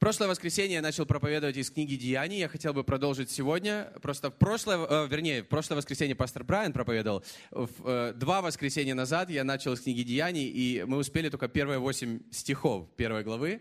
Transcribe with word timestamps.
Прошлое 0.00 0.30
воскресенье 0.30 0.76
я 0.76 0.80
начал 0.80 1.04
проповедовать 1.04 1.58
из 1.58 1.70
книги 1.70 1.94
Деяний. 1.94 2.38
Я 2.38 2.48
хотел 2.48 2.72
бы 2.72 2.84
продолжить 2.84 3.30
сегодня. 3.30 3.92
Просто 4.00 4.30
в 4.30 4.34
прошлое, 4.34 4.78
э, 4.78 5.06
вернее, 5.06 5.42
в 5.42 5.48
прошлое 5.48 5.76
воскресенье 5.76 6.14
пастор 6.14 6.42
Брайан 6.42 6.72
проповедовал. 6.72 7.22
Э, 7.50 8.14
два 8.16 8.40
воскресенья 8.40 8.94
назад 8.94 9.28
я 9.28 9.44
начал 9.44 9.74
из 9.74 9.82
книги 9.82 10.02
Деяний, 10.02 10.46
и 10.46 10.84
мы 10.84 10.96
успели 10.96 11.28
только 11.28 11.48
первые 11.48 11.80
восемь 11.80 12.20
стихов 12.30 12.88
первой 12.96 13.24
главы. 13.24 13.60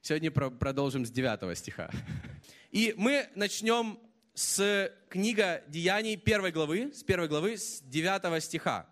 Сегодня 0.00 0.30
про- 0.30 0.50
продолжим 0.50 1.04
с 1.04 1.10
девятого 1.10 1.56
стиха. 1.56 1.90
И 2.70 2.94
мы 2.96 3.28
начнем 3.34 3.98
с 4.32 4.92
книга 5.08 5.64
Деяний 5.66 6.16
первой 6.16 6.52
главы, 6.52 6.92
с 6.94 7.02
первой 7.02 7.26
главы, 7.26 7.58
с 7.58 7.80
девятого 7.80 8.38
стиха. 8.38 8.86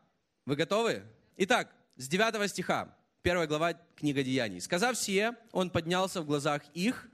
Вы 0.47 0.57
готовы? 0.57 1.05
Итак, 1.37 1.73
с 1.95 2.09
девятого 2.09 2.49
стиха. 2.49 2.98
Первая 3.29 3.47
глава 3.47 3.75
книга 3.95 4.23
Деяний. 4.23 4.59
«Сказав 4.59 4.97
сие, 4.97 5.35
он 5.53 5.69
поднялся 5.69 6.23
в 6.23 6.25
глазах 6.25 6.63
их, 6.73 7.11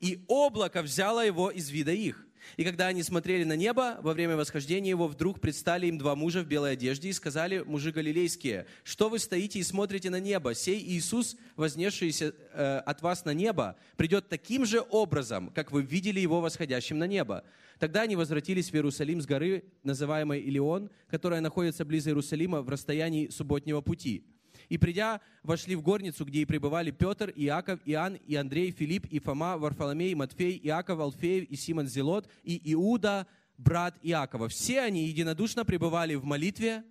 и 0.00 0.24
облако 0.26 0.82
взяло 0.82 1.24
его 1.24 1.48
из 1.48 1.68
вида 1.68 1.92
их. 1.92 2.26
И 2.56 2.64
когда 2.64 2.88
они 2.88 3.04
смотрели 3.04 3.44
на 3.44 3.54
небо, 3.54 3.98
во 4.02 4.14
время 4.14 4.36
восхождения 4.36 4.90
его 4.90 5.06
вдруг 5.06 5.40
предстали 5.40 5.86
им 5.86 5.96
два 5.96 6.16
мужа 6.16 6.42
в 6.42 6.48
белой 6.48 6.72
одежде 6.72 7.08
и 7.08 7.12
сказали, 7.12 7.60
мужи 7.60 7.92
галилейские, 7.92 8.66
что 8.82 9.08
вы 9.08 9.20
стоите 9.20 9.60
и 9.60 9.62
смотрите 9.62 10.10
на 10.10 10.18
небо? 10.18 10.54
Сей 10.54 10.82
Иисус, 10.82 11.36
вознесшийся 11.54 12.34
э, 12.52 12.78
от 12.78 13.02
вас 13.02 13.24
на 13.24 13.32
небо, 13.32 13.76
придет 13.96 14.28
таким 14.28 14.66
же 14.66 14.80
образом, 14.90 15.52
как 15.54 15.70
вы 15.70 15.82
видели 15.82 16.18
его 16.18 16.40
восходящим 16.40 16.98
на 16.98 17.06
небо. 17.06 17.44
Тогда 17.78 18.02
они 18.02 18.16
возвратились 18.16 18.70
в 18.70 18.74
Иерусалим 18.74 19.22
с 19.22 19.26
горы, 19.26 19.62
называемой 19.84 20.40
Илион, 20.40 20.90
которая 21.06 21.40
находится 21.40 21.84
близ 21.84 22.08
Иерусалима 22.08 22.60
в 22.60 22.68
расстоянии 22.68 23.28
субботнего 23.28 23.82
пути. 23.82 24.33
И 24.68 24.78
придя, 24.78 25.20
вошли 25.42 25.76
в 25.76 25.82
горницу, 25.82 26.24
где 26.24 26.40
и 26.40 26.44
пребывали 26.44 26.90
Петр, 26.90 27.32
Иаков, 27.34 27.80
Иоанн, 27.84 28.14
и 28.14 28.34
Андрей, 28.34 28.70
Филипп, 28.70 29.06
и 29.06 29.18
Фома, 29.18 29.56
Варфоломей, 29.56 30.14
Матфей, 30.14 30.60
Иаков, 30.62 31.00
Алфеев, 31.00 31.44
и 31.44 31.56
Симон 31.56 31.86
Зелот, 31.86 32.28
и 32.42 32.60
Иуда, 32.72 33.26
брат 33.58 33.96
Иакова. 34.02 34.48
Все 34.48 34.80
они 34.80 35.06
единодушно 35.06 35.64
пребывали 35.64 36.14
в 36.14 36.24
молитве 36.24 36.84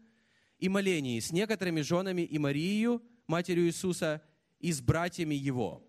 и 0.59 0.69
молении 0.69 1.19
с 1.19 1.31
некоторыми 1.31 1.81
женами 1.81 2.21
и 2.21 2.37
Марией, 2.37 2.99
матерью 3.27 3.65
Иисуса, 3.65 4.21
и 4.59 4.71
с 4.71 4.81
братьями 4.81 5.35
его. 5.35 5.83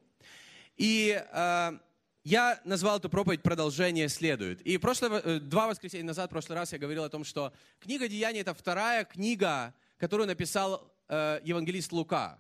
И 0.77 1.23
э, 1.33 1.79
я 2.25 2.61
назвал 2.65 2.99
эту 2.99 3.09
проповедь 3.09 3.43
«Продолжение 3.43 4.09
следует». 4.09 4.61
И 4.63 4.79
прошлое, 4.79 5.21
э, 5.21 5.39
два 5.39 5.69
воскресенья 5.69 6.07
назад, 6.07 6.31
в 6.31 6.33
прошлый 6.33 6.59
раз 6.59 6.73
я 6.73 6.79
говорил 6.79 7.05
о 7.05 7.09
том, 7.09 7.23
что 7.23 7.53
книга 7.79 8.09
Деяний– 8.09 8.41
это 8.43 8.55
вторая 8.55 9.05
книга, 9.05 9.75
которую 9.99 10.27
написал 10.27 10.94
э, 11.09 11.41
евангелист 11.45 11.93
Лука. 11.93 12.39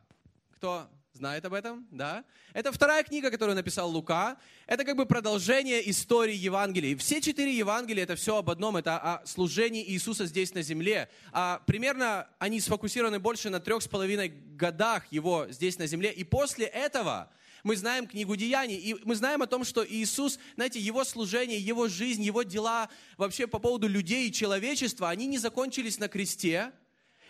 Кто 0.57 0.89
знает 1.15 1.45
об 1.45 1.55
этом? 1.55 1.87
Да? 1.91 2.25
Это 2.53 2.73
вторая 2.73 3.05
книга, 3.05 3.31
которую 3.31 3.55
написал 3.55 3.89
Лука. 3.91 4.37
Это 4.67 4.85
как 4.85 4.97
бы 4.97 5.07
продолжение 5.07 5.89
истории 5.89 6.35
Евангелий. 6.35 6.97
Все 6.97 7.21
четыре 7.21 7.57
Евангелия– 7.57 8.03
это 8.05 8.17
все 8.17 8.39
об 8.39 8.51
одном. 8.51 8.77
Это 8.77 8.99
о 8.99 9.27
служении 9.27 9.85
Иисуса 9.91 10.27
здесь 10.27 10.55
на 10.55 10.63
земле. 10.63 11.09
А 11.33 11.63
примерно 11.67 12.29
они 12.39 12.61
сфокусированы 12.61 13.21
больше 13.21 13.49
на 13.49 13.61
трех 13.61 13.83
с 13.83 13.89
половиной 13.89 14.29
годах 14.29 15.05
его 15.11 15.47
здесь 15.51 15.79
на 15.79 15.87
земле. 15.87 16.13
И 16.13 16.25
после 16.25 16.67
этого 16.67 17.31
мы 17.63 17.77
знаем 17.77 18.07
книгу 18.07 18.35
Деяний, 18.37 18.77
и 18.77 18.95
мы 19.05 19.15
знаем 19.15 19.41
о 19.41 19.47
том, 19.47 19.65
что 19.65 19.87
Иисус, 19.87 20.39
знаете, 20.55 20.81
его 20.81 21.03
служение, 21.05 21.59
его 21.59 21.89
жизнь, 21.89 22.23
его 22.23 22.43
дела 22.43 22.91
вообще 23.17 23.47
по 23.47 23.59
поводу 23.59 23.89
людей 23.89 24.29
и 24.29 24.33
человечества, 24.33 25.09
они 25.09 25.27
не 25.27 25.39
закончились 25.39 25.99
на 25.99 26.09
кресте, 26.09 26.73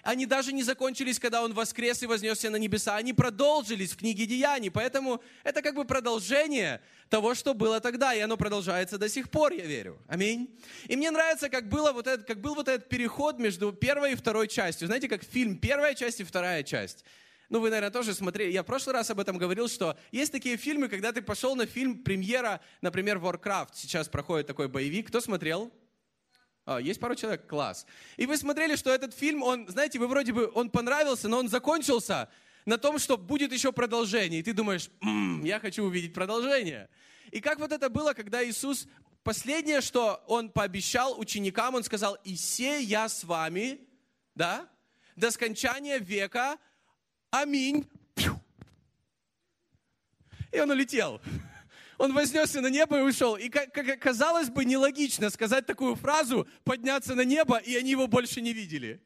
они 0.04 0.26
даже 0.26 0.52
не 0.52 0.62
закончились, 0.62 1.18
когда 1.18 1.42
Он 1.42 1.54
воскрес 1.54 2.02
и 2.02 2.06
вознесся 2.06 2.50
на 2.50 2.56
небеса. 2.56 2.96
Они 2.96 3.12
продолжились 3.12 3.92
в 3.92 3.96
книге 3.96 4.26
Деяний. 4.26 4.70
Поэтому 4.70 5.22
это 5.42 5.62
как 5.62 5.74
бы 5.74 5.84
продолжение 5.84 6.82
того, 7.08 7.34
что 7.34 7.54
было 7.54 7.80
тогда. 7.80 8.14
И 8.14 8.20
оно 8.20 8.36
продолжается 8.36 8.98
до 8.98 9.08
сих 9.08 9.30
пор, 9.30 9.52
я 9.52 9.64
верю. 9.64 9.98
Аминь. 10.06 10.54
И 10.88 10.96
мне 10.96 11.10
нравится, 11.10 11.48
как, 11.48 11.70
было 11.70 11.92
вот 11.92 12.06
этот, 12.06 12.26
как 12.26 12.40
был 12.40 12.54
вот 12.54 12.68
этот 12.68 12.88
переход 12.88 13.38
между 13.38 13.72
первой 13.72 14.12
и 14.12 14.14
второй 14.14 14.46
частью. 14.46 14.88
Знаете, 14.88 15.08
как 15.08 15.24
фильм 15.24 15.56
первая 15.56 15.94
часть 15.94 16.20
и 16.20 16.24
вторая 16.24 16.62
часть. 16.62 17.04
Ну, 17.48 17.60
вы, 17.60 17.70
наверное, 17.70 17.90
тоже 17.90 18.14
смотрели. 18.14 18.52
Я 18.52 18.62
в 18.62 18.66
прошлый 18.66 18.94
раз 18.94 19.10
об 19.10 19.20
этом 19.20 19.38
говорил, 19.38 19.68
что 19.68 19.96
есть 20.12 20.32
такие 20.32 20.58
фильмы, 20.58 20.88
когда 20.88 21.12
ты 21.12 21.22
пошел 21.22 21.56
на 21.56 21.66
фильм 21.66 22.02
премьера, 22.02 22.60
например, 22.82 23.18
Warcraft. 23.18 23.70
Сейчас 23.74 24.08
проходит 24.08 24.46
такой 24.46 24.68
боевик. 24.68 25.08
Кто 25.08 25.20
смотрел? 25.20 25.72
А, 26.66 26.78
есть 26.78 26.98
пару 26.98 27.14
человек? 27.14 27.46
Класс. 27.46 27.86
И 28.16 28.26
вы 28.26 28.36
смотрели, 28.36 28.76
что 28.76 28.90
этот 28.90 29.14
фильм, 29.14 29.42
он, 29.42 29.68
знаете, 29.68 29.98
вы 29.98 30.08
вроде 30.08 30.32
бы, 30.32 30.50
он 30.54 30.70
понравился, 30.70 31.28
но 31.28 31.38
он 31.38 31.48
закончился 31.48 32.28
на 32.64 32.78
том, 32.78 32.98
что 32.98 33.18
будет 33.18 33.52
еще 33.52 33.72
продолжение. 33.72 34.40
И 34.40 34.42
ты 34.42 34.54
думаешь, 34.54 34.90
м-м, 35.02 35.44
я 35.44 35.60
хочу 35.60 35.84
увидеть 35.84 36.14
продолжение. 36.14 36.88
И 37.30 37.40
как 37.40 37.58
вот 37.58 37.72
это 37.72 37.90
было, 37.90 38.14
когда 38.14 38.42
Иисус, 38.42 38.86
последнее, 39.22 39.82
что 39.82 40.24
Он 40.26 40.48
пообещал 40.48 41.18
ученикам, 41.18 41.74
Он 41.74 41.84
сказал, 41.84 42.16
«И 42.24 42.36
се 42.36 42.82
я 42.82 43.08
с 43.08 43.24
вами, 43.24 43.80
да, 44.34 44.66
до 45.16 45.30
скончания 45.30 45.98
века, 45.98 46.56
аминь». 47.30 47.86
И 50.52 50.60
Он 50.60 50.70
улетел. 50.70 51.20
Он 51.98 52.12
вознесся 52.12 52.60
на 52.60 52.68
небо 52.68 52.98
и 52.98 53.02
ушел. 53.02 53.36
И, 53.36 53.48
как, 53.48 53.72
казалось 54.00 54.50
бы, 54.50 54.64
нелогично 54.64 55.30
сказать 55.30 55.66
такую 55.66 55.94
фразу, 55.94 56.48
подняться 56.64 57.14
на 57.14 57.24
небо, 57.24 57.58
и 57.58 57.76
они 57.76 57.90
его 57.90 58.06
больше 58.06 58.40
не 58.40 58.52
видели. 58.52 59.00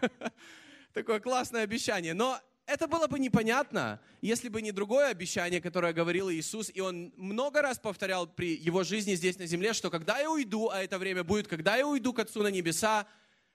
Такое 0.92 1.20
классное 1.20 1.62
обещание. 1.62 2.14
Но 2.14 2.40
это 2.66 2.86
было 2.86 3.06
бы 3.06 3.18
непонятно, 3.18 4.00
если 4.20 4.48
бы 4.48 4.62
не 4.62 4.72
другое 4.72 5.08
обещание, 5.08 5.60
которое 5.60 5.92
говорил 5.92 6.30
Иисус, 6.30 6.70
и 6.72 6.80
он 6.80 7.12
много 7.16 7.62
раз 7.62 7.78
повторял 7.78 8.26
при 8.26 8.56
его 8.56 8.84
жизни 8.84 9.14
здесь 9.14 9.38
на 9.38 9.46
земле, 9.46 9.72
что 9.72 9.90
когда 9.90 10.18
я 10.18 10.30
уйду, 10.30 10.68
а 10.68 10.82
это 10.82 10.98
время 10.98 11.24
будет, 11.24 11.48
когда 11.48 11.76
я 11.76 11.86
уйду 11.86 12.12
к 12.12 12.18
Отцу 12.20 12.42
на 12.42 12.48
небеса, 12.48 13.06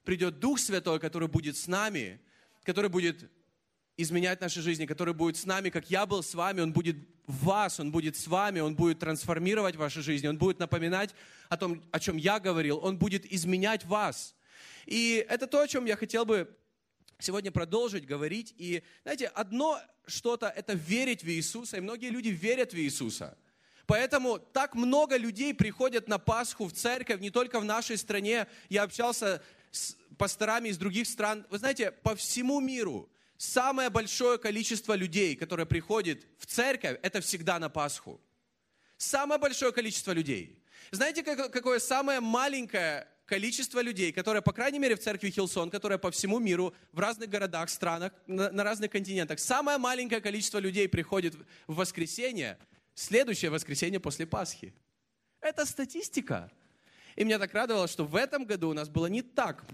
придет 0.03 0.39
Дух 0.39 0.59
Святой, 0.59 0.99
который 0.99 1.27
будет 1.27 1.57
с 1.57 1.67
нами, 1.67 2.19
который 2.63 2.89
будет 2.89 3.29
изменять 3.97 4.41
наши 4.41 4.61
жизни, 4.61 4.85
который 4.85 5.13
будет 5.13 5.37
с 5.37 5.45
нами, 5.45 5.69
как 5.69 5.89
я 5.89 6.05
был 6.05 6.21
с 6.21 6.33
вами, 6.35 6.61
Он 6.61 6.73
будет 6.73 6.97
в 7.27 7.45
вас, 7.45 7.79
Он 7.79 7.91
будет 7.91 8.15
с 8.15 8.27
вами, 8.27 8.59
Он 8.59 8.75
будет 8.75 8.99
трансформировать 8.99 9.75
ваши 9.75 10.01
жизни, 10.01 10.27
Он 10.27 10.37
будет 10.37 10.59
напоминать 10.59 11.15
о 11.49 11.57
том, 11.57 11.83
о 11.91 11.99
чем 11.99 12.17
я 12.17 12.39
говорил, 12.39 12.79
Он 12.83 12.97
будет 12.97 13.31
изменять 13.31 13.85
вас. 13.85 14.35
И 14.85 15.25
это 15.29 15.47
то, 15.47 15.61
о 15.61 15.67
чем 15.67 15.85
я 15.85 15.95
хотел 15.95 16.25
бы 16.25 16.55
сегодня 17.19 17.51
продолжить 17.51 18.05
говорить. 18.05 18.53
И, 18.57 18.83
знаете, 19.03 19.27
одно 19.27 19.79
что-то– 20.05 20.47
это 20.55 20.73
верить 20.73 21.23
в 21.23 21.29
Иисуса, 21.29 21.77
и 21.77 21.81
многие 21.81 22.09
люди 22.09 22.29
верят 22.29 22.73
в 22.73 22.77
Иисуса. 22.77 23.37
Поэтому 23.87 24.39
так 24.39 24.75
много 24.75 25.15
людей 25.15 25.53
приходят 25.53 26.07
на 26.07 26.17
Пасху 26.17 26.65
в 26.65 26.73
церковь, 26.73 27.21
не 27.21 27.29
только 27.29 27.59
в 27.59 27.65
нашей 27.65 27.97
стране. 27.97 28.47
Я 28.69 28.83
общался 28.83 29.43
с 29.71 29.95
пасторами 30.17 30.69
из 30.69 30.77
других 30.77 31.07
стран. 31.07 31.45
Вы 31.49 31.59
знаете, 31.59 31.91
по 31.91 32.15
всему 32.15 32.59
миру– 32.59 33.09
самое 33.37 33.89
большое 33.89 34.37
количество 34.37 34.93
людей, 34.93 35.35
которые 35.35 35.65
приходят 35.65 36.19
в 36.37 36.45
церковь, 36.45 36.99
это 37.01 37.21
всегда 37.21 37.59
на 37.59 37.69
Пасху. 37.69 38.19
Самое 38.97 39.39
большое 39.39 39.71
количество 39.71 40.11
людей. 40.11 40.63
Знаете, 40.91 41.23
какое 41.23 41.79
самое 41.79 42.19
маленькое 42.19 43.07
количество 43.25 43.81
людей, 43.81 44.11
которые, 44.11 44.41
по 44.41 44.53
крайней 44.53 44.79
мере, 44.79 44.95
в 44.95 44.99
церкви 44.99 45.29
Хилсон, 45.29 45.69
которые 45.69 45.97
по 45.97 46.11
всему 46.11 46.39
миру, 46.39 46.73
в 46.91 46.99
разных 46.99 47.29
городах, 47.29 47.69
странах, 47.69 48.13
на, 48.27 48.51
на 48.51 48.63
разных 48.63 48.91
континентах, 48.91 49.39
самое 49.39 49.77
маленькое 49.77 50.21
количество 50.21 50.59
людей 50.59 50.87
приходит 50.87 51.35
в 51.67 51.75
воскресенье, 51.75 52.57
следующее 52.93 53.51
воскресенье 53.51 53.99
после 53.99 54.25
Пасхи. 54.25 54.73
Это 55.41 55.65
статистика. 55.65 56.51
И 57.15 57.23
меня 57.23 57.39
так 57.39 57.53
радовало, 57.53 57.87
что 57.87 58.05
в 58.05 58.15
этом 58.15 58.45
году 58.45 58.69
у 58.69 58.73
нас 58.73 58.89
было 58.89 59.07
не 59.07 59.21
так 59.21 59.65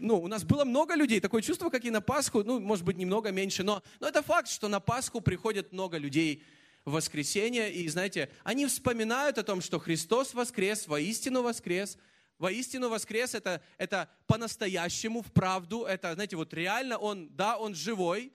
ну, 0.00 0.20
у 0.20 0.28
нас 0.28 0.44
было 0.44 0.64
много 0.64 0.94
людей, 0.94 1.20
такое 1.20 1.42
чувство, 1.42 1.70
как 1.70 1.84
и 1.84 1.90
на 1.90 2.00
Пасху, 2.00 2.42
ну, 2.42 2.58
может 2.58 2.84
быть, 2.84 2.96
немного 2.96 3.30
меньше, 3.30 3.62
но, 3.62 3.82
но 4.00 4.08
это 4.08 4.22
факт, 4.22 4.48
что 4.48 4.68
на 4.68 4.80
Пасху 4.80 5.20
приходит 5.20 5.72
много 5.72 5.98
людей 5.98 6.42
в 6.84 6.92
воскресенье, 6.92 7.72
и, 7.72 7.86
знаете, 7.88 8.30
они 8.42 8.66
вспоминают 8.66 9.38
о 9.38 9.42
том, 9.42 9.60
что 9.60 9.78
Христос 9.78 10.34
воскрес, 10.34 10.88
воистину 10.88 11.42
воскрес, 11.42 11.98
воистину 12.38 12.88
воскрес, 12.88 13.34
это, 13.34 13.62
это 13.76 14.08
по-настоящему, 14.26 15.22
в 15.22 15.30
правду, 15.30 15.84
это, 15.84 16.14
знаете, 16.14 16.36
вот 16.36 16.54
реально 16.54 16.96
Он, 16.96 17.28
да, 17.36 17.58
Он 17.58 17.74
живой, 17.74 18.32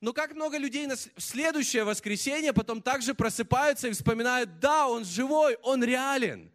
но 0.00 0.12
как 0.12 0.34
много 0.34 0.58
людей 0.58 0.86
на 0.86 0.96
следующее 0.96 1.84
воскресенье 1.84 2.52
потом 2.52 2.82
также 2.82 3.14
просыпаются 3.14 3.88
и 3.88 3.92
вспоминают, 3.92 4.58
да, 4.58 4.88
Он 4.88 5.04
живой, 5.04 5.56
Он 5.62 5.84
реален. 5.84 6.50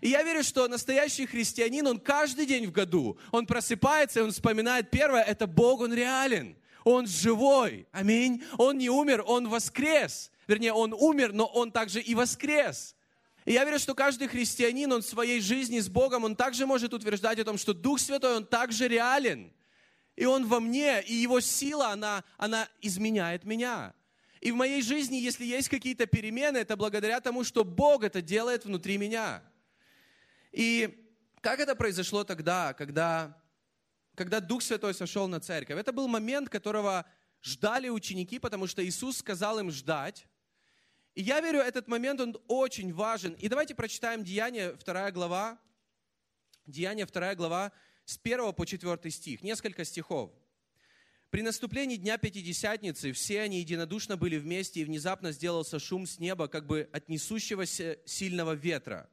И 0.00 0.08
я 0.08 0.22
верю, 0.22 0.42
что 0.42 0.68
настоящий 0.68 1.26
христианин, 1.26 1.86
он 1.86 1.98
каждый 1.98 2.46
день 2.46 2.66
в 2.66 2.72
году, 2.72 3.18
он 3.30 3.46
просыпается, 3.46 4.20
и 4.20 4.22
он 4.22 4.32
вспоминает 4.32 4.90
первое, 4.90 5.22
это 5.22 5.46
Бог, 5.46 5.80
он 5.80 5.94
реален. 5.94 6.56
Он 6.84 7.06
живой. 7.06 7.86
Аминь. 7.92 8.44
Он 8.58 8.76
не 8.76 8.90
умер, 8.90 9.24
он 9.26 9.48
воскрес. 9.48 10.30
Вернее, 10.46 10.74
он 10.74 10.92
умер, 10.92 11.32
но 11.32 11.46
он 11.46 11.72
также 11.72 12.00
и 12.00 12.14
воскрес. 12.14 12.94
И 13.46 13.52
я 13.52 13.64
верю, 13.64 13.78
что 13.78 13.94
каждый 13.94 14.28
христианин, 14.28 14.92
он 14.92 15.02
в 15.02 15.06
своей 15.06 15.40
жизни 15.40 15.80
с 15.80 15.88
Богом, 15.88 16.24
он 16.24 16.36
также 16.36 16.66
может 16.66 16.94
утверждать 16.94 17.38
о 17.38 17.44
том, 17.44 17.58
что 17.58 17.74
Дух 17.74 18.00
Святой, 18.00 18.36
он 18.36 18.46
также 18.46 18.88
реален. 18.88 19.52
И 20.16 20.26
он 20.26 20.46
во 20.46 20.60
мне, 20.60 21.02
и 21.02 21.14
его 21.14 21.40
сила, 21.40 21.88
она, 21.88 22.22
она 22.36 22.68
изменяет 22.80 23.44
меня. 23.44 23.94
И 24.40 24.50
в 24.50 24.56
моей 24.56 24.82
жизни, 24.82 25.16
если 25.16 25.44
есть 25.44 25.68
какие-то 25.68 26.06
перемены, 26.06 26.58
это 26.58 26.76
благодаря 26.76 27.20
тому, 27.20 27.44
что 27.44 27.64
Бог 27.64 28.04
это 28.04 28.20
делает 28.22 28.64
внутри 28.64 28.98
меня. 28.98 29.42
И 30.54 31.10
как 31.40 31.58
это 31.58 31.74
произошло 31.74 32.22
тогда, 32.22 32.74
когда, 32.74 33.36
когда 34.14 34.38
Дух 34.38 34.62
Святой 34.62 34.94
сошел 34.94 35.26
на 35.26 35.40
церковь? 35.40 35.78
Это 35.78 35.92
был 35.92 36.06
момент, 36.06 36.48
которого 36.48 37.04
ждали 37.42 37.88
ученики, 37.88 38.38
потому 38.38 38.68
что 38.68 38.84
Иисус 38.84 39.18
сказал 39.18 39.58
им 39.58 39.72
ждать. 39.72 40.26
И 41.16 41.22
я 41.22 41.40
верю, 41.40 41.58
этот 41.58 41.88
момент, 41.88 42.20
он 42.20 42.36
очень 42.46 42.92
важен. 42.92 43.32
И 43.32 43.48
давайте 43.48 43.74
прочитаем 43.74 44.22
Деяния, 44.22 44.72
2 44.72 45.10
глава. 45.10 45.58
Деяния, 46.66 47.04
2 47.04 47.34
глава, 47.34 47.72
с 48.04 48.16
1 48.22 48.52
по 48.52 48.64
4 48.64 49.10
стих. 49.10 49.42
Несколько 49.42 49.84
стихов. 49.84 50.30
При 51.30 51.42
наступлении 51.42 51.96
Дня 51.96 52.16
Пятидесятницы 52.16 53.12
все 53.12 53.40
они 53.40 53.58
единодушно 53.58 54.16
были 54.16 54.38
вместе, 54.38 54.80
и 54.80 54.84
внезапно 54.84 55.32
сделался 55.32 55.80
шум 55.80 56.06
с 56.06 56.20
неба, 56.20 56.46
как 56.46 56.64
бы 56.64 56.88
от 56.92 57.08
несущегося 57.08 57.98
сильного 58.06 58.52
ветра, 58.52 59.10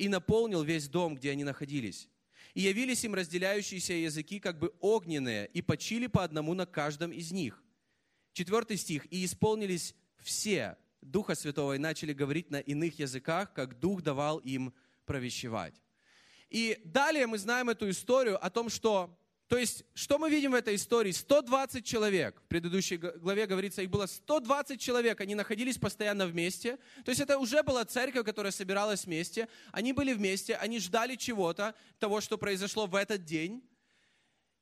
и 0.00 0.08
наполнил 0.08 0.62
весь 0.62 0.88
дом, 0.88 1.14
где 1.14 1.30
они 1.30 1.44
находились. 1.44 2.08
И 2.54 2.62
явились 2.62 3.04
им 3.04 3.14
разделяющиеся 3.14 3.92
языки, 3.92 4.40
как 4.40 4.58
бы 4.58 4.72
огненные, 4.80 5.46
и 5.52 5.60
почили 5.60 6.06
по 6.06 6.24
одному 6.24 6.54
на 6.54 6.64
каждом 6.64 7.12
из 7.12 7.32
них. 7.32 7.62
Четвертый 8.32 8.78
стих. 8.78 9.06
«И 9.12 9.26
исполнились 9.26 9.94
все 10.16 10.78
Духа 11.02 11.34
Святого, 11.34 11.74
и 11.74 11.78
начали 11.78 12.14
говорить 12.14 12.50
на 12.50 12.60
иных 12.60 12.98
языках, 12.98 13.52
как 13.52 13.78
Дух 13.78 14.00
давал 14.00 14.38
им 14.38 14.72
провещевать». 15.04 15.74
И 16.48 16.80
далее 16.82 17.26
мы 17.26 17.36
знаем 17.36 17.68
эту 17.68 17.90
историю 17.90 18.42
о 18.42 18.48
том, 18.48 18.70
что 18.70 19.14
то 19.50 19.58
есть, 19.58 19.84
что 19.94 20.16
мы 20.20 20.30
видим 20.30 20.52
в 20.52 20.54
этой 20.54 20.76
истории? 20.76 21.10
120 21.10 21.84
человек. 21.84 22.40
В 22.40 22.46
предыдущей 22.46 22.98
главе 22.98 23.46
говорится, 23.46 23.82
их 23.82 23.90
было 23.90 24.06
120 24.06 24.80
человек. 24.80 25.20
Они 25.20 25.34
находились 25.34 25.76
постоянно 25.76 26.28
вместе. 26.28 26.78
То 27.04 27.10
есть, 27.10 27.20
это 27.20 27.36
уже 27.36 27.64
была 27.64 27.84
церковь, 27.84 28.24
которая 28.24 28.52
собиралась 28.52 29.06
вместе. 29.06 29.48
Они 29.72 29.92
были 29.92 30.12
вместе, 30.12 30.54
они 30.54 30.78
ждали 30.78 31.16
чего-то, 31.16 31.74
того, 31.98 32.20
что 32.20 32.38
произошло 32.38 32.86
в 32.86 32.94
этот 32.94 33.24
день. 33.24 33.60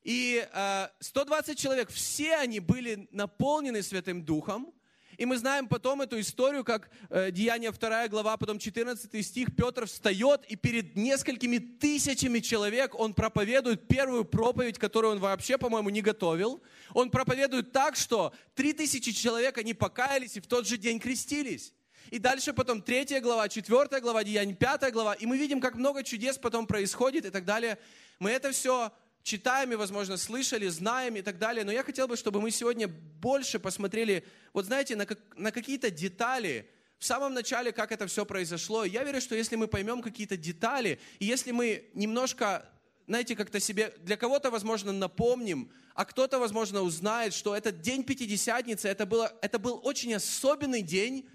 И 0.05 0.49
э, 0.51 0.89
120 1.01 1.59
человек, 1.59 1.91
все 1.91 2.37
они 2.37 2.59
были 2.59 3.09
наполнены 3.11 3.83
Святым 3.83 4.25
Духом. 4.25 4.73
И 5.19 5.27
мы 5.27 5.37
знаем 5.37 5.67
потом 5.67 6.01
эту 6.01 6.19
историю, 6.21 6.63
как 6.63 6.91
э, 7.11 7.33
Деяние 7.33 7.73
2 7.73 8.07
глава, 8.07 8.37
потом 8.37 8.61
14 8.61 9.27
стих, 9.27 9.49
Петр 9.57 9.87
встает 9.87 10.45
и 10.47 10.55
перед 10.55 10.95
несколькими 10.95 11.59
тысячами 11.59 12.39
человек 12.39 12.95
он 12.95 13.15
проповедует 13.15 13.89
первую 13.89 14.25
проповедь, 14.25 14.79
которую 14.79 15.15
он 15.15 15.19
вообще, 15.19 15.59
по-моему, 15.59 15.91
не 15.91 16.03
готовил. 16.03 16.63
Он 16.95 17.11
проповедует 17.11 17.73
так, 17.73 17.97
что 17.97 18.33
3000 18.55 19.13
человек, 19.13 19.59
они 19.59 19.75
покаялись 19.75 20.37
и 20.37 20.41
в 20.41 20.47
тот 20.47 20.69
же 20.69 20.77
день 20.77 21.01
крестились. 21.01 21.73
И 22.11 22.21
дальше 22.21 22.53
потом 22.53 22.81
третья 22.81 23.21
глава, 23.21 23.49
четвертая 23.49 24.01
глава, 24.01 24.23
Деяние, 24.23 24.55
пятая 24.55 24.93
глава. 24.93 25.15
И 25.15 25.27
мы 25.27 25.37
видим, 25.37 25.61
как 25.61 25.75
много 25.75 26.05
чудес 26.05 26.39
потом 26.39 26.69
происходит 26.69 27.27
и 27.27 27.31
так 27.31 27.45
далее. 27.45 27.77
Мы 28.21 28.31
это 28.31 28.53
все 28.53 28.93
читаем 29.29 29.73
и, 29.73 29.77
возможно, 29.77 30.17
слышали, 30.17 30.69
знаем 30.69 31.17
и 31.17 31.23
так 31.23 31.39
далее. 31.39 31.65
Но 31.65 31.71
я 31.71 31.85
хотел 31.85 32.09
бы, 32.09 32.17
чтобы 32.17 32.41
мы 32.41 32.51
сегодня 32.51 32.89
больше 32.89 33.59
посмотрели, 33.59 34.25
вот 34.55 34.65
знаете, 34.65 34.97
на, 34.97 35.07
как, 35.07 35.19
на 35.37 35.53
какие-то 35.53 35.91
детали, 35.91 36.69
в 36.99 37.05
самом 37.05 37.35
начале, 37.35 37.71
как 37.71 37.93
это 37.93 38.07
все 38.07 38.25
произошло. 38.27 38.85
Я 38.85 39.05
верю, 39.05 39.21
что 39.21 39.37
если 39.37 39.55
мы 39.55 39.69
поймем 39.69 40.03
какие-то 40.03 40.37
детали, 40.37 40.99
и 41.21 41.27
если 41.27 41.53
мы 41.53 41.91
немножко, 41.95 42.69
знаете, 43.07 43.37
как-то 43.37 43.61
себе, 43.61 43.95
для 44.01 44.17
кого-то, 44.17 44.51
возможно, 44.51 44.93
напомним, 44.93 45.71
а 45.95 46.05
кто-то, 46.05 46.39
возможно, 46.39 46.83
узнает, 46.83 47.35
что 47.35 47.55
этот 47.55 47.83
день 47.83 48.03
Пятидесятницы, 48.03 48.89
это, 48.89 49.07
было, 49.07 49.33
это 49.43 49.59
был 49.59 49.81
очень 49.85 50.15
особенный 50.15 50.83
день, 50.83 51.29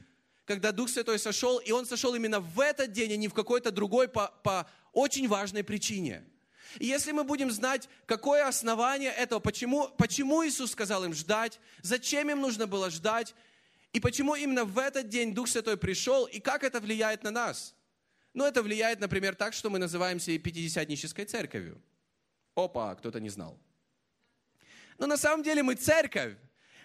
когда 0.45 0.73
Дух 0.73 0.89
Святой 0.89 1.19
сошел, 1.19 1.59
и 1.59 1.71
Он 1.71 1.85
сошел 1.85 2.13
именно 2.15 2.41
в 2.41 2.59
этот 2.59 2.91
день, 2.91 3.13
а 3.13 3.17
не 3.17 3.29
в 3.29 3.33
какой-то 3.33 3.71
другой 3.71 4.09
по, 4.09 4.33
по 4.43 4.67
очень 4.93 5.27
важной 5.27 5.63
причине– 5.63 6.25
и 6.79 6.85
если 6.85 7.11
мы 7.11 7.23
будем 7.23 7.51
знать, 7.51 7.89
какое 8.05 8.47
основание 8.47 9.11
этого, 9.11 9.39
почему, 9.39 9.89
почему 9.97 10.45
Иисус 10.45 10.71
сказал 10.71 11.03
им 11.05 11.13
ждать, 11.13 11.59
зачем 11.81 12.29
им 12.29 12.41
нужно 12.41 12.67
было 12.67 12.89
ждать, 12.89 13.35
и 13.91 13.99
почему 13.99 14.35
именно 14.35 14.65
в 14.65 14.77
этот 14.79 15.09
день 15.09 15.33
Дух 15.33 15.47
Святой 15.47 15.77
пришел, 15.77 16.25
и 16.25 16.39
как 16.39 16.63
это 16.63 16.79
влияет 16.79 17.23
на 17.23 17.31
нас. 17.31 17.75
Ну, 18.33 18.43
это 18.43 18.63
влияет, 18.63 18.99
например, 18.99 19.35
так, 19.35 19.53
что 19.53 19.69
мы 19.69 19.77
называемся 19.77 20.37
Пятидесятнической 20.39 21.25
церковью. 21.25 21.79
Опа, 22.55 22.95
кто-то 22.95 23.19
не 23.19 23.29
знал. 23.29 23.59
Но 24.97 25.05
на 25.05 25.17
самом 25.17 25.43
деле 25.43 25.61
мы 25.61 25.75
церковь. 25.75 26.35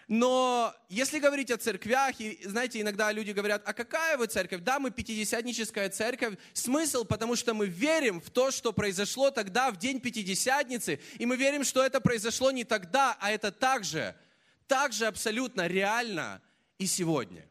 Но 0.09 0.75
если 0.89 1.19
говорить 1.19 1.51
о 1.51 1.59
церквях, 1.59 2.19
и 2.19 2.41
знаете, 2.43 2.81
иногда 2.81 3.13
люди 3.13 3.33
говорят, 3.33 3.63
а 3.67 3.75
какая 3.75 4.17
вы 4.17 4.27
церковь? 4.27 4.63
Да, 4.63 4.79
мы 4.79 4.91
пятидесятническая 4.91 5.91
церковь. 5.91 6.39
Смысл, 6.55 7.05
потому 7.05 7.37
что 7.37 7.53
мы 7.53 7.67
верим 7.67 8.19
в 8.19 8.31
то, 8.31 8.51
что 8.51 8.73
произошло 8.73 9.31
тогда, 9.31 9.71
в 9.71 9.77
день 9.77 10.01
Пятидесятницы, 10.01 10.99
и 11.19 11.27
мы 11.27 11.37
верим, 11.37 11.63
что 11.63 11.85
это 11.85 12.01
произошло 12.01 12.51
не 12.51 12.65
тогда, 12.65 13.19
а 13.21 13.31
это 13.31 13.53
также, 13.53 14.17
также 14.67 15.07
абсолютно 15.07 15.67
реально 15.67 16.41
и 16.79 16.87
сегодня. 16.87 17.47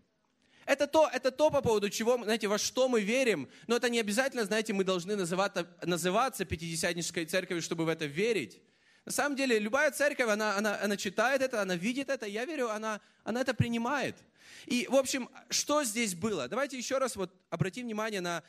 Это 0.66 0.88
то, 0.88 1.08
это 1.14 1.30
то, 1.30 1.52
по 1.52 1.62
поводу 1.62 1.92
чего, 1.92 2.18
знаете, 2.24 2.48
во 2.48 2.58
что 2.58 2.90
мы 2.90 3.02
верим, 3.02 3.50
но 3.68 3.76
это 3.76 3.88
не 3.88 4.00
обязательно, 4.00 4.46
знаете, 4.46 4.74
мы 4.74 4.84
должны 4.84 5.16
называться, 5.16 5.68
называться 5.84 6.44
Пятидесятнической 6.44 7.26
церковью, 7.26 7.62
чтобы 7.62 7.86
в 7.86 7.88
это 7.88 8.06
верить. 8.06 8.60
На 9.08 9.14
самом 9.14 9.38
деле, 9.38 9.58
любая 9.58 9.90
церковь, 9.92 10.28
она, 10.28 10.58
она, 10.58 10.82
она 10.82 10.98
читает 10.98 11.42
это, 11.42 11.62
она 11.62 11.78
видит 11.78 12.10
это, 12.10 12.26
я 12.26 12.44
верю, 12.44 12.70
она, 12.70 13.00
она 13.24 13.40
это 13.40 13.54
принимает. 13.54 14.18
И, 14.66 14.86
в 14.90 14.96
общем, 14.96 15.30
что 15.50 15.86
здесь 15.86 16.14
было? 16.14 16.50
Давайте 16.50 16.78
еще 16.78 16.98
раз 16.98 17.16
вот 17.16 17.34
обратим 17.50 17.86
внимание 17.86 18.20
на 18.20 18.44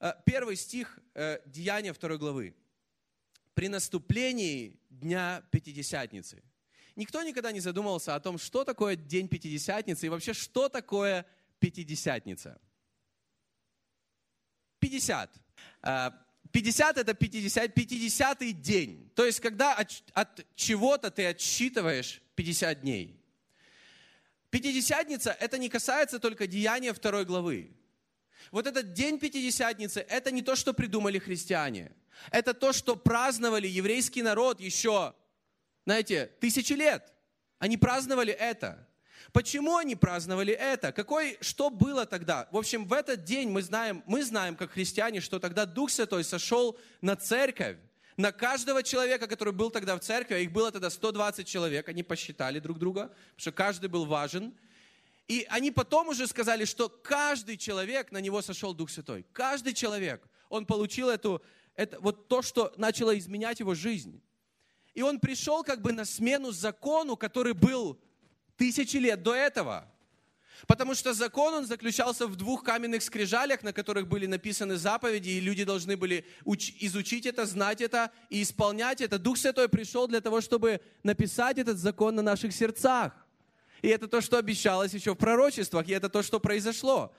э, 0.00 0.12
первый 0.26 0.56
стих 0.56 0.98
э, 1.14 1.38
Деяния 1.46 1.94
второй 1.94 2.18
главы. 2.18 2.54
При 3.54 3.68
наступлении 3.68 4.78
Дня 4.90 5.42
Пятидесятницы. 5.50 6.42
Никто 6.94 7.22
никогда 7.22 7.50
не 7.50 7.60
задумывался 7.60 8.14
о 8.14 8.20
том, 8.20 8.36
что 8.36 8.64
такое 8.64 8.96
День 8.96 9.28
Пятидесятницы 9.28 10.04
и 10.04 10.08
вообще, 10.10 10.34
что 10.34 10.68
такое 10.68 11.24
Пятидесятница. 11.58 12.60
50. 14.80 15.30
50 16.52 16.98
это 16.98 17.14
50, 17.14 17.74
50 17.74 18.60
день. 18.60 19.10
То 19.14 19.24
есть, 19.24 19.40
когда 19.40 19.74
от, 19.74 20.02
от 20.12 20.46
чего-то 20.54 21.10
ты 21.10 21.26
отсчитываешь 21.26 22.22
50 22.34 22.80
дней. 22.80 23.20
Пятидесятница, 24.50 25.30
это 25.30 25.58
не 25.58 25.68
касается 25.68 26.18
только 26.18 26.46
деяния 26.46 26.92
второй 26.92 27.24
главы. 27.24 27.70
Вот 28.50 28.66
этот 28.66 28.92
день 28.94 29.18
Пятидесятницы, 29.18 30.00
это 30.00 30.32
не 30.32 30.42
то, 30.42 30.56
что 30.56 30.72
придумали 30.74 31.18
христиане. 31.18 31.92
Это 32.32 32.52
то, 32.52 32.72
что 32.72 32.96
праздновали 32.96 33.68
еврейский 33.68 34.22
народ 34.22 34.60
еще, 34.60 35.14
знаете, 35.84 36.32
тысячи 36.40 36.72
лет. 36.72 37.12
Они 37.58 37.76
праздновали 37.76 38.32
это. 38.32 38.88
Почему 39.32 39.76
они 39.76 39.96
праздновали 39.96 40.52
это? 40.52 40.92
Какой, 40.92 41.38
что 41.40 41.70
было 41.70 42.06
тогда? 42.06 42.48
В 42.50 42.56
общем, 42.56 42.86
в 42.86 42.92
этот 42.92 43.24
день 43.24 43.48
мы 43.48 43.62
знаем, 43.62 44.02
мы 44.06 44.22
знаем, 44.24 44.56
как 44.56 44.72
христиане, 44.72 45.20
что 45.20 45.38
тогда 45.38 45.66
Дух 45.66 45.90
Святой 45.90 46.24
сошел 46.24 46.78
на 47.00 47.16
церковь, 47.16 47.76
на 48.16 48.32
каждого 48.32 48.82
человека, 48.82 49.26
который 49.26 49.52
был 49.52 49.70
тогда 49.70 49.96
в 49.96 50.00
церкви, 50.00 50.34
а 50.34 50.38
их 50.38 50.52
было 50.52 50.70
тогда 50.70 50.90
120 50.90 51.46
человек, 51.46 51.88
они 51.88 52.02
посчитали 52.02 52.58
друг 52.58 52.78
друга, 52.78 53.02
потому 53.02 53.38
что 53.38 53.52
каждый 53.52 53.88
был 53.88 54.04
важен. 54.04 54.54
И 55.28 55.46
они 55.48 55.70
потом 55.70 56.08
уже 56.08 56.26
сказали, 56.26 56.64
что 56.64 56.88
каждый 56.88 57.56
человек, 57.56 58.10
на 58.10 58.20
него 58.20 58.42
сошел 58.42 58.74
Дух 58.74 58.90
Святой. 58.90 59.24
Каждый 59.32 59.74
человек, 59.74 60.26
он 60.48 60.66
получил 60.66 61.08
эту, 61.08 61.40
это, 61.76 62.00
вот 62.00 62.28
то, 62.28 62.42
что 62.42 62.72
начало 62.76 63.16
изменять 63.16 63.60
его 63.60 63.74
жизнь. 63.74 64.20
И 64.92 65.02
он 65.02 65.20
пришел 65.20 65.62
как 65.62 65.82
бы 65.82 65.92
на 65.92 66.04
смену 66.04 66.50
закону, 66.50 67.16
который 67.16 67.54
был 67.54 68.00
тысячи 68.60 68.98
лет 68.98 69.22
до 69.22 69.34
этого. 69.34 69.88
Потому 70.66 70.94
что 70.94 71.14
закон, 71.14 71.54
он 71.54 71.66
заключался 71.66 72.26
в 72.26 72.36
двух 72.36 72.62
каменных 72.62 73.02
скрижалях, 73.02 73.62
на 73.62 73.72
которых 73.72 74.06
были 74.06 74.26
написаны 74.26 74.76
заповеди, 74.76 75.30
и 75.30 75.40
люди 75.40 75.64
должны 75.64 75.96
были 75.96 76.26
уч- 76.44 76.74
изучить 76.80 77.24
это, 77.24 77.46
знать 77.46 77.80
это 77.80 78.10
и 78.28 78.42
исполнять 78.42 79.00
это. 79.00 79.18
Дух 79.18 79.38
Святой 79.38 79.70
пришел 79.70 80.06
для 80.06 80.20
того, 80.20 80.42
чтобы 80.42 80.82
написать 81.02 81.56
этот 81.56 81.78
закон 81.78 82.14
на 82.16 82.22
наших 82.22 82.52
сердцах. 82.52 83.14
И 83.80 83.88
это 83.88 84.06
то, 84.06 84.20
что 84.20 84.36
обещалось 84.36 84.92
еще 84.92 85.14
в 85.14 85.16
пророчествах, 85.16 85.88
и 85.88 85.92
это 85.92 86.10
то, 86.10 86.22
что 86.22 86.38
произошло. 86.38 87.14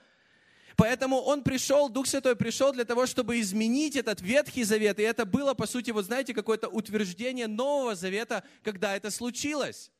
Поэтому 0.76 1.16
Он 1.20 1.42
пришел, 1.42 1.88
Дух 1.88 2.06
Святой 2.06 2.36
пришел 2.36 2.72
для 2.72 2.84
того, 2.84 3.06
чтобы 3.06 3.40
изменить 3.40 3.96
этот 3.96 4.20
Ветхий 4.20 4.62
Завет. 4.62 5.00
И 5.00 5.02
это 5.02 5.24
было, 5.24 5.54
по 5.54 5.66
сути, 5.66 5.90
вот 5.90 6.04
знаете, 6.04 6.34
какое-то 6.34 6.68
утверждение 6.68 7.48
Нового 7.48 7.96
Завета, 7.96 8.44
когда 8.62 8.94
это 8.94 9.10
случилось. 9.10 9.90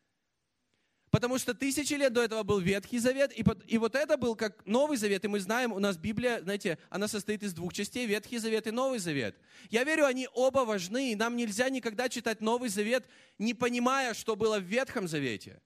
Потому 1.12 1.36
что 1.36 1.52
тысячи 1.52 1.92
лет 1.92 2.14
до 2.14 2.22
этого 2.22 2.42
был 2.42 2.58
Ветхий 2.58 2.98
Завет, 2.98 3.38
и, 3.38 3.44
и 3.66 3.76
вот 3.76 3.94
это 3.94 4.16
был 4.16 4.34
как 4.34 4.64
Новый 4.64 4.96
Завет. 4.96 5.22
И 5.26 5.28
мы 5.28 5.40
знаем, 5.40 5.70
у 5.70 5.78
нас 5.78 5.98
Библия, 5.98 6.40
знаете, 6.40 6.78
она 6.88 7.06
состоит 7.06 7.42
из 7.42 7.52
двух 7.52 7.74
частей, 7.74 8.06
Ветхий 8.06 8.38
Завет 8.38 8.66
и 8.66 8.70
Новый 8.70 8.98
Завет. 8.98 9.36
Я 9.68 9.84
верю, 9.84 10.06
они 10.06 10.26
оба 10.32 10.60
важны, 10.60 11.12
и 11.12 11.14
нам 11.14 11.36
нельзя 11.36 11.68
никогда 11.68 12.08
читать 12.08 12.40
Новый 12.40 12.70
Завет, 12.70 13.04
не 13.38 13.52
понимая, 13.52 14.14
что 14.14 14.36
было 14.36 14.58
в 14.58 14.62
Ветхом 14.62 15.06
Завете. 15.06 15.60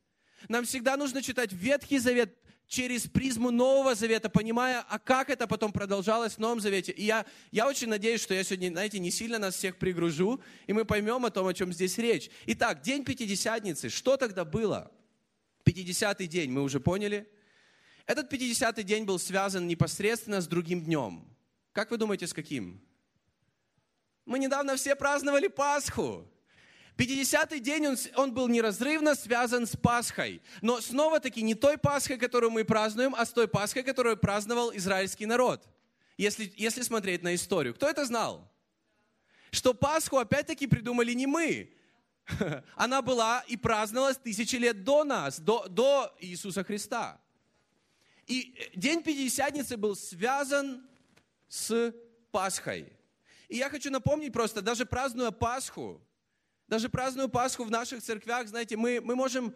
Нам 0.49 0.65
всегда 0.65 0.97
нужно 0.97 1.23
читать 1.23 1.53
Ветхий 1.53 2.01
Завет 2.01 2.37
через 2.67 3.03
призму 3.03 3.53
Нового 3.53 3.95
Завета, 3.95 4.29
понимая, 4.29 4.85
а 4.89 4.99
как 4.99 5.31
это 5.31 5.47
потом 5.47 5.71
продолжалось 5.71 6.33
в 6.33 6.39
Новом 6.39 6.59
Завете. 6.59 6.91
И 6.91 7.05
я, 7.05 7.25
я 7.53 7.69
очень 7.69 7.87
надеюсь, 7.87 8.21
что 8.21 8.35
я 8.35 8.43
сегодня, 8.43 8.71
знаете, 8.71 8.99
не 8.99 9.13
сильно 9.13 9.39
нас 9.39 9.55
всех 9.55 9.79
пригружу, 9.79 10.41
и 10.67 10.73
мы 10.73 10.85
поймем 10.85 11.25
о 11.25 11.31
том, 11.31 11.47
о 11.47 11.55
чем 11.55 11.73
здесь 11.73 11.99
речь. 11.99 12.31
Итак, 12.47 12.83
день 12.83 13.05
Пятидесятницы. 13.05 13.91
Что 13.91 14.17
тогда 14.17 14.45
было? 14.45 14.91
Пятидесятый 15.67 16.29
день, 16.29 16.53
мы 16.53 16.63
уже 16.63 16.79
поняли. 16.79 17.29
Этот 18.07 18.29
пятидесятый 18.29 18.85
день 18.85 19.03
был 19.03 19.19
связан 19.19 19.67
непосредственно 19.67 20.41
с 20.41 20.47
другим 20.47 20.81
днем. 20.81 21.29
Как 21.73 21.91
вы 21.91 21.97
думаете, 21.97 22.29
с 22.29 22.33
каким? 22.33 22.81
Мы 24.27 24.39
недавно 24.39 24.77
все 24.77 24.95
праздновали 24.95 25.49
Пасху. 25.49 26.25
50-й 26.97 27.59
день 27.59 27.89
он, 27.89 27.97
он 28.15 28.33
был 28.33 28.47
неразрывно 28.47 29.17
связан 29.17 29.67
с 29.67 29.77
Пасхой. 29.77 30.41
Но 30.63 30.81
снова-таки 30.81 31.43
не 31.43 31.57
той 31.57 31.79
Пасхой, 31.79 32.17
которую 32.17 32.53
мы 32.53 32.65
празднуем, 32.65 33.13
а 33.17 33.27
с 33.27 33.33
той 33.33 33.49
Пасхой, 33.49 33.83
которую 33.83 34.17
праздновал 34.17 34.73
израильский 34.73 35.27
народ. 35.27 35.69
Если, 36.17 36.53
если 36.57 36.83
смотреть 36.83 37.25
на 37.25 37.35
историю. 37.35 37.75
Кто 37.75 37.89
это 37.89 38.05
знал? 38.05 38.49
Что 39.51 39.75
Пасху 39.75 40.19
опять-таки 40.19 40.69
придумали 40.69 41.13
не 41.13 41.27
мы. 41.27 41.76
Она 42.75 43.03
была 43.03 43.45
и 43.47 43.57
праздновалась 43.57 44.17
тысячи 44.17 44.57
лет 44.57 44.85
до 44.85 45.05
нас, 45.05 45.39
до, 45.39 45.67
до 45.69 46.15
Иисуса 46.21 46.65
Христа. 46.65 47.21
И 48.27 48.71
день 48.75 49.03
Пятидесятницы 49.03 49.77
был 49.77 49.95
связан 49.95 50.87
с 51.49 51.95
Пасхой. 52.33 52.93
И 53.49 53.57
я 53.57 53.71
хочу 53.71 53.91
напомнить 53.91 54.33
просто, 54.33 54.61
даже 54.61 54.85
празднуя 54.85 55.31
Пасху, 55.31 56.01
даже 56.67 56.89
празднуя 56.89 57.29
Пасху 57.29 57.63
в 57.65 57.71
наших 57.71 58.03
церквях, 58.03 58.49
знаете, 58.49 58.77
мы, 58.77 59.01
мы 59.01 59.15
можем, 59.15 59.55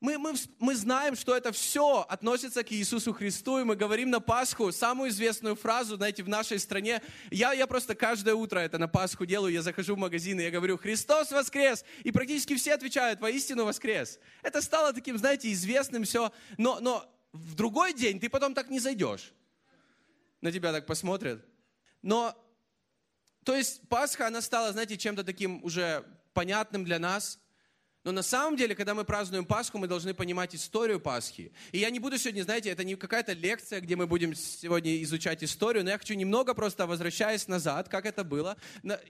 мы, 0.00 0.16
мы, 0.16 0.32
мы 0.58 0.74
знаем, 0.74 1.14
что 1.14 1.36
это 1.36 1.52
все 1.52 2.06
относится 2.08 2.64
к 2.64 2.72
Иисусу 2.72 3.12
Христу, 3.12 3.58
и 3.58 3.64
мы 3.64 3.76
говорим 3.76 4.08
на 4.08 4.20
Пасху 4.20 4.72
самую 4.72 5.10
известную 5.10 5.56
фразу, 5.56 5.96
знаете, 5.96 6.22
в 6.22 6.28
нашей 6.28 6.58
стране. 6.58 7.02
Я, 7.30 7.52
я 7.52 7.66
просто 7.66 7.94
каждое 7.94 8.34
утро 8.34 8.60
это 8.60 8.78
на 8.78 8.88
Пасху 8.88 9.26
делаю, 9.26 9.52
я 9.52 9.60
захожу 9.60 9.96
в 9.96 9.98
магазин, 9.98 10.40
и 10.40 10.42
я 10.42 10.50
говорю, 10.50 10.78
Христос 10.78 11.30
воскрес! 11.30 11.84
И 12.02 12.12
практически 12.12 12.56
все 12.56 12.72
отвечают, 12.72 13.20
воистину 13.20 13.66
воскрес. 13.66 14.18
Это 14.42 14.62
стало 14.62 14.94
таким, 14.94 15.18
знаете, 15.18 15.52
известным 15.52 16.04
все, 16.04 16.32
но, 16.56 16.80
но 16.80 17.04
в 17.32 17.54
другой 17.54 17.92
день 17.92 18.18
ты 18.18 18.30
потом 18.30 18.54
так 18.54 18.70
не 18.70 18.80
зайдешь. 18.80 19.34
На 20.40 20.50
тебя 20.50 20.72
так 20.72 20.86
посмотрят. 20.86 21.44
Но, 22.00 22.34
то 23.44 23.54
есть 23.54 23.86
Пасха, 23.90 24.28
она 24.28 24.40
стала, 24.40 24.72
знаете, 24.72 24.96
чем-то 24.96 25.24
таким 25.24 25.62
уже 25.62 26.04
понятным 26.32 26.84
для 26.84 26.98
нас. 26.98 27.38
Но 28.02 28.12
на 28.12 28.22
самом 28.22 28.56
деле, 28.56 28.74
когда 28.74 28.94
мы 28.94 29.04
празднуем 29.04 29.44
Пасху, 29.44 29.76
мы 29.76 29.86
должны 29.86 30.14
понимать 30.14 30.54
историю 30.54 31.00
Пасхи. 31.00 31.52
И 31.70 31.78
я 31.78 31.90
не 31.90 31.98
буду 31.98 32.16
сегодня, 32.16 32.42
знаете, 32.42 32.70
это 32.70 32.82
не 32.82 32.96
какая-то 32.96 33.34
лекция, 33.34 33.80
где 33.80 33.94
мы 33.94 34.06
будем 34.06 34.34
сегодня 34.34 35.02
изучать 35.02 35.44
историю, 35.44 35.84
но 35.84 35.90
я 35.90 35.98
хочу 35.98 36.14
немного 36.14 36.54
просто, 36.54 36.86
возвращаясь 36.86 37.46
назад, 37.46 37.90
как 37.90 38.06
это 38.06 38.24
было. 38.24 38.56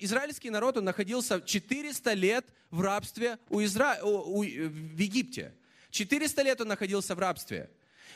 Израильский 0.01 0.51
народ, 0.51 0.77
он 0.77 0.85
находился 0.85 1.41
400 1.41 2.13
лет 2.15 2.47
в 2.71 2.81
рабстве 2.81 3.39
у 3.49 3.61
Изра... 3.63 3.99
у... 4.03 4.43
в 4.43 4.99
Египте. 4.99 5.55
400 5.91 6.43
лет 6.43 6.61
он 6.61 6.69
находился 6.69 7.15
в 7.15 7.19
рабстве. 7.21 7.71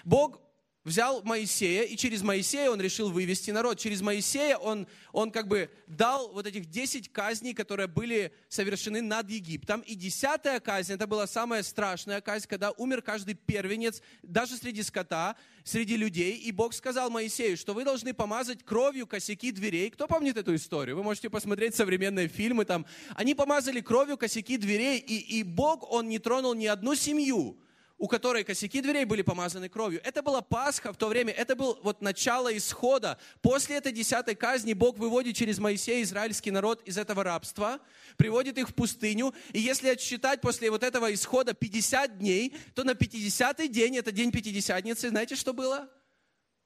Бог 0.04 0.40
взял 0.84 1.22
Моисея, 1.22 1.84
и 1.84 1.96
через 1.96 2.22
Моисея 2.22 2.70
он 2.70 2.80
решил 2.80 3.10
вывести 3.10 3.50
народ. 3.50 3.78
Через 3.78 4.02
Моисея 4.02 4.56
он, 4.56 4.86
он 5.12 5.30
как 5.30 5.48
бы 5.48 5.70
дал 5.86 6.30
вот 6.32 6.46
этих 6.46 6.66
10 6.66 7.10
казней, 7.10 7.54
которые 7.54 7.86
были 7.86 8.32
совершены 8.48 9.00
над 9.00 9.30
Египтом. 9.30 9.80
И 9.80 9.94
десятая 9.94 10.60
казнь, 10.60 10.92
это 10.92 11.06
была 11.06 11.26
самая 11.26 11.62
страшная 11.62 12.20
казнь, 12.20 12.46
когда 12.48 12.70
умер 12.72 13.02
каждый 13.02 13.34
первенец, 13.34 14.02
даже 14.22 14.56
среди 14.56 14.82
скота, 14.82 15.36
среди 15.64 15.96
людей. 15.96 16.36
И 16.36 16.52
Бог 16.52 16.74
сказал 16.74 17.08
Моисею, 17.08 17.56
что 17.56 17.72
вы 17.72 17.84
должны 17.84 18.12
помазать 18.12 18.62
кровью 18.62 19.06
косяки 19.06 19.52
дверей. 19.52 19.88
Кто 19.90 20.06
помнит 20.06 20.36
эту 20.36 20.54
историю? 20.54 20.96
Вы 20.96 21.02
можете 21.02 21.30
посмотреть 21.30 21.74
современные 21.74 22.28
фильмы 22.28 22.66
там. 22.66 22.84
Они 23.14 23.34
помазали 23.34 23.80
кровью 23.80 24.18
косяки 24.18 24.58
дверей, 24.58 24.98
и, 24.98 25.38
и 25.38 25.42
Бог, 25.42 25.90
Он 25.90 26.08
не 26.08 26.18
тронул 26.18 26.54
ни 26.54 26.66
одну 26.66 26.94
семью, 26.94 27.58
у 28.04 28.06
которой 28.06 28.44
косяки 28.44 28.82
дверей 28.82 29.06
были 29.06 29.22
помазаны 29.22 29.70
кровью. 29.70 29.98
Это 30.04 30.22
была 30.22 30.42
Пасха 30.42 30.92
в 30.92 30.96
то 30.98 31.08
время, 31.08 31.32
это 31.32 31.56
был 31.56 31.78
вот 31.82 32.02
начало 32.02 32.54
исхода. 32.54 33.18
После 33.40 33.76
этой 33.76 33.92
десятой 33.92 34.34
казни 34.34 34.74
Бог 34.74 34.98
выводит 34.98 35.36
через 35.36 35.58
Моисея 35.58 36.02
израильский 36.02 36.50
народ 36.50 36.82
из 36.84 36.98
этого 36.98 37.24
рабства, 37.24 37.80
приводит 38.18 38.58
их 38.58 38.68
в 38.68 38.74
пустыню. 38.74 39.34
И 39.54 39.58
если 39.58 39.88
отсчитать 39.88 40.42
после 40.42 40.70
вот 40.70 40.82
этого 40.82 41.14
исхода 41.14 41.54
50 41.54 42.18
дней, 42.18 42.54
то 42.74 42.84
на 42.84 42.90
50-й 42.90 43.68
день, 43.68 43.96
это 43.96 44.12
день 44.12 44.30
Пятидесятницы, 44.30 45.08
знаете, 45.08 45.34
что 45.34 45.54
было? 45.54 45.88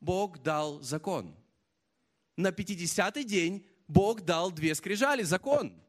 Бог 0.00 0.42
дал 0.42 0.82
закон. 0.82 1.36
На 2.36 2.48
50-й 2.48 3.22
день 3.22 3.64
Бог 3.86 4.22
дал 4.22 4.50
две 4.50 4.74
скрижали, 4.74 5.22
закон. 5.22 5.80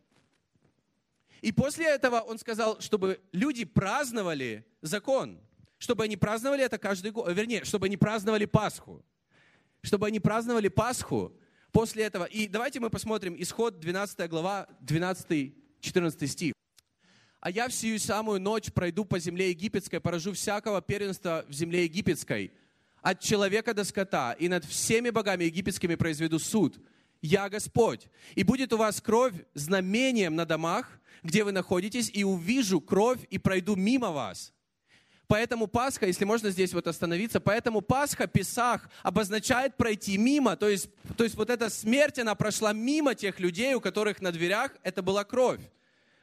И 1.41 1.51
после 1.51 1.87
этого 1.87 2.19
он 2.19 2.37
сказал, 2.37 2.79
чтобы 2.81 3.19
люди 3.31 3.65
праздновали 3.65 4.65
закон, 4.81 5.39
чтобы 5.77 6.03
они 6.03 6.17
праздновали 6.17 6.63
это 6.63 6.77
каждый 6.77 7.11
год, 7.11 7.31
вернее, 7.33 7.63
чтобы 7.63 7.85
они 7.85 7.97
праздновали 7.97 8.45
Пасху. 8.45 9.03
Чтобы 9.81 10.07
они 10.07 10.19
праздновали 10.19 10.67
Пасху 10.67 11.33
после 11.71 12.03
этого. 12.03 12.25
И 12.25 12.47
давайте 12.47 12.79
мы 12.79 12.89
посмотрим 12.89 13.35
исход 13.37 13.79
12 13.79 14.29
глава, 14.29 14.67
12-14 14.81 16.27
стих. 16.27 16.53
«А 17.39 17.49
я 17.49 17.69
в 17.69 17.73
сию 17.73 17.99
самую 17.99 18.41
ночь 18.41 18.71
пройду 18.73 19.05
по 19.05 19.17
земле 19.17 19.51
египетской, 19.51 20.01
поражу 20.01 20.33
всякого 20.33 20.81
первенства 20.81 21.45
в 21.47 21.53
земле 21.53 21.85
египетской, 21.85 22.51
от 23.01 23.21
человека 23.21 23.73
до 23.73 23.85
скота, 23.85 24.33
и 24.33 24.49
над 24.49 24.65
всеми 24.65 25.09
богами 25.09 25.45
египетскими 25.45 25.95
произведу 25.95 26.37
суд. 26.37 26.77
Я 27.21 27.49
Господь. 27.49 28.07
И 28.35 28.43
будет 28.43 28.71
у 28.73 28.77
вас 28.77 29.01
кровь 29.01 29.33
знамением 29.53 30.35
на 30.35 30.45
домах, 30.45 30.99
где 31.23 31.43
вы 31.43 31.51
находитесь, 31.51 32.09
и 32.13 32.23
увижу 32.23 32.79
кровь 32.79 33.19
и 33.29 33.37
пройду 33.37 33.75
мимо 33.75 34.11
вас. 34.11 34.53
Поэтому 35.27 35.67
Пасха, 35.67 36.07
если 36.07 36.25
можно 36.25 36.49
здесь 36.49 36.73
вот 36.73 36.87
остановиться, 36.87 37.39
поэтому 37.39 37.81
Пасха, 37.81 38.25
Песах 38.25 38.89
обозначает 39.03 39.77
пройти 39.77 40.17
мимо. 40.17 40.55
То 40.55 40.67
есть, 40.67 40.89
то 41.17 41.23
есть 41.23 41.35
вот 41.35 41.51
эта 41.51 41.69
смерть, 41.69 42.17
она 42.17 42.33
прошла 42.33 42.73
мимо 42.73 43.13
тех 43.13 43.39
людей, 43.39 43.75
у 43.75 43.81
которых 43.81 44.21
на 44.21 44.31
дверях 44.31 44.71
это 44.81 45.03
была 45.03 45.23
кровь. 45.23 45.61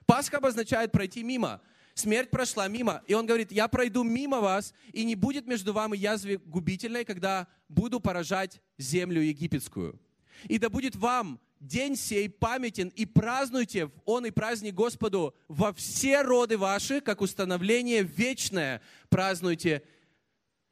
Пасха 0.07 0.39
обозначает 0.39 0.91
пройти 0.91 1.23
мимо. 1.23 1.61
Смерть 1.95 2.31
прошла 2.31 2.67
мимо. 2.67 3.03
И 3.07 3.15
он 3.15 3.27
говорит, 3.27 3.53
я 3.53 3.69
пройду 3.69 4.03
мимо 4.03 4.41
вас, 4.41 4.75
и 4.93 5.05
не 5.05 5.15
будет 5.15 5.47
между 5.47 5.73
вами 5.73 5.97
язвы 5.97 6.39
губительной, 6.39 7.05
когда 7.05 7.47
буду 7.69 8.01
поражать 8.01 8.61
землю 8.77 9.23
египетскую. 9.23 10.01
И 10.45 10.59
да 10.59 10.69
будет 10.69 10.97
вам 10.97 11.41
день 11.61 11.97
сей 11.97 12.29
памятен, 12.29 12.89
и 12.89 13.07
празднуйте 13.07 13.91
он 14.05 14.27
и 14.27 14.31
праздник 14.31 14.75
Господу 14.75 15.35
во 15.49 15.73
все 15.73 16.23
роды 16.23 16.59
ваши, 16.59 17.01
как 17.01 17.21
установление 17.21 18.03
вечное, 18.03 18.83
празднуйте 19.09 19.83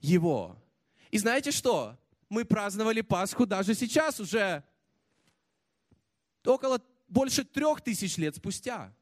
его. 0.00 0.56
И 1.10 1.18
знаете 1.18 1.50
что? 1.50 1.96
Мы 2.28 2.44
праздновали 2.44 3.00
Пасху 3.00 3.46
даже 3.46 3.74
сейчас, 3.74 4.20
уже 4.20 4.64
около 6.44 6.80
больше 7.08 7.44
трех 7.44 7.80
тысяч 7.80 8.16
лет 8.16 8.36
спустя. 8.36 8.94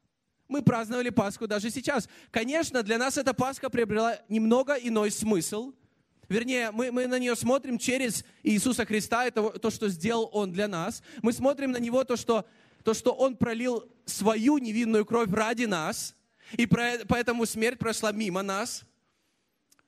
Мы 0.47 0.61
праздновали 0.61 1.09
Пасху 1.09 1.47
даже 1.47 1.69
сейчас. 1.69 2.07
Конечно, 2.29 2.83
для 2.83 2.97
нас 2.97 3.17
эта 3.17 3.33
Пасха 3.33 3.69
приобрела 3.69 4.19
немного 4.29 4.73
иной 4.73 5.11
смысл– 5.11 5.73
Вернее, 6.29 6.71
мы, 6.71 6.91
мы 6.91 7.07
на 7.07 7.19
нее 7.19 7.35
смотрим 7.35 7.77
через 7.77 8.23
Иисуса 8.43 8.85
Христа, 8.85 9.25
это 9.25 9.49
то, 9.59 9.69
что 9.69 9.89
сделал 9.89 10.29
Он 10.31 10.51
для 10.51 10.67
нас. 10.67 11.03
Мы 11.21 11.33
смотрим 11.33 11.71
на 11.71 11.77
Него, 11.77 12.03
то, 12.03 12.15
что, 12.15 12.47
то, 12.83 12.93
что 12.93 13.13
Он 13.13 13.35
пролил 13.35 13.89
свою 14.05 14.57
невинную 14.57 15.05
кровь 15.05 15.31
ради 15.31 15.65
нас, 15.65 16.15
и 16.53 16.65
поэтому 16.65 17.45
смерть 17.45 17.79
прошла 17.79 18.11
мимо 18.11 18.41
нас. 18.41 18.83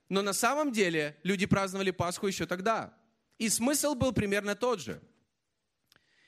Но 0.09 0.21
на 0.21 0.33
самом 0.33 0.71
деле 0.71 1.17
люди 1.23 1.45
праздновали 1.45 1.91
Пасху 1.91 2.27
еще 2.27 2.45
тогда. 2.45 2.93
И 3.37 3.49
смысл 3.49 3.95
был 3.95 4.13
примерно 4.13 4.55
тот 4.55 4.79
же. 4.79 5.01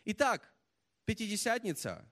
Итак, 0.05 0.51
Пятидесятница. 1.07 2.05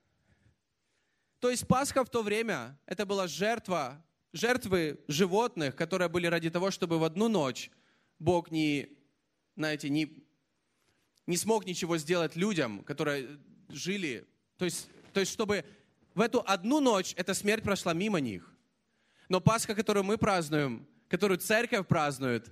То 1.41 1.49
есть 1.49 1.67
Пасха 1.67 2.05
в 2.05 2.09
то 2.09 2.23
время, 2.23 2.79
это 2.85 3.05
была 3.05 3.27
жертва, 3.27 4.01
жертвы 4.31 5.03
животных, 5.09 5.75
которые 5.75 6.07
были 6.07 6.27
ради 6.27 6.49
того, 6.49 6.71
чтобы 6.71 6.97
в 6.97 7.03
одну 7.03 7.27
ночь 7.27 7.69
Бог 8.19 8.51
не, 8.51 8.89
знаете, 9.55 9.89
не, 9.89 10.25
не 11.27 11.37
смог 11.37 11.65
ничего 11.65 11.97
сделать 11.97 12.35
людям, 12.35 12.83
которые 12.83 13.39
жили. 13.69 14.27
То 14.57 14.65
есть, 14.65 14.87
то 15.13 15.19
есть, 15.19 15.31
чтобы 15.31 15.65
в 16.13 16.21
эту 16.21 16.43
одну 16.45 16.79
ночь 16.79 17.13
эта 17.17 17.33
смерть 17.33 17.63
прошла 17.63 17.93
мимо 17.93 18.19
них. 18.19 18.51
Но 19.27 19.41
Пасха, 19.41 19.75
которую 19.75 20.03
мы 20.03 20.17
празднуем, 20.17 20.87
которую 21.07 21.39
церковь 21.39 21.87
празднует, 21.87 22.49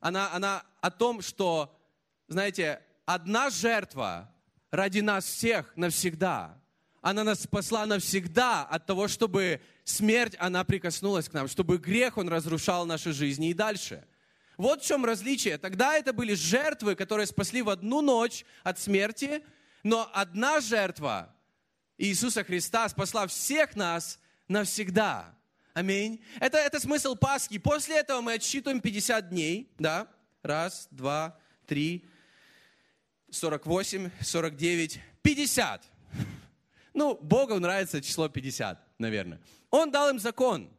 она, 0.00 0.32
она 0.32 0.64
о 0.80 0.90
том, 0.90 1.22
что, 1.22 1.76
знаете, 2.28 2.82
одна 3.04 3.50
жертва 3.50 4.32
ради 4.70 5.00
нас 5.00 5.24
всех 5.24 5.76
навсегда. 5.76 6.58
она 7.02 7.24
нас 7.24 7.42
спасла 7.42 7.86
навсегда 7.86 8.64
от 8.64 8.86
того, 8.86 9.08
чтобы 9.08 9.60
смерть, 9.84 10.36
она 10.38 10.64
прикоснулась 10.64 11.28
к 11.28 11.32
нам, 11.32 11.48
чтобы 11.48 11.78
грех, 11.78 12.18
он 12.18 12.28
разрушал 12.28 12.86
наши 12.86 13.12
жизни 13.12 13.50
и 13.50 13.54
дальше. 13.54 14.04
Вот 14.60 14.82
в 14.82 14.86
чем 14.86 15.06
различие. 15.06 15.56
Тогда 15.56 15.96
это 15.96 16.12
были 16.12 16.34
жертвы, 16.34 16.94
которые 16.94 17.26
спасли 17.26 17.62
в 17.62 17.70
одну 17.70 18.02
ночь 18.02 18.44
от 18.62 18.78
смерти, 18.78 19.42
но 19.82 20.10
одна 20.12 20.60
жертва 20.60 21.34
Иисуса 21.96 22.44
Христа 22.44 22.86
спасла 22.90 23.26
всех 23.26 23.74
нас 23.74 24.18
навсегда. 24.48 25.34
Аминь. 25.72 26.22
Это, 26.40 26.58
это 26.58 26.78
смысл 26.78 27.14
Пасхи. 27.14 27.56
После 27.56 28.00
этого 28.00 28.20
мы 28.20 28.34
отсчитываем 28.34 28.82
50 28.82 29.30
дней. 29.30 29.72
Да? 29.78 30.06
Раз, 30.42 30.88
два, 30.90 31.38
три, 31.66 32.04
48, 33.30 34.10
49, 34.20 35.00
50. 35.22 35.84
Ну, 36.92 37.16
Богу 37.16 37.58
нравится 37.58 38.02
число 38.02 38.28
50, 38.28 38.78
наверное. 38.98 39.40
Он 39.70 39.90
дал 39.90 40.10
им 40.10 40.18
закон. 40.18 40.70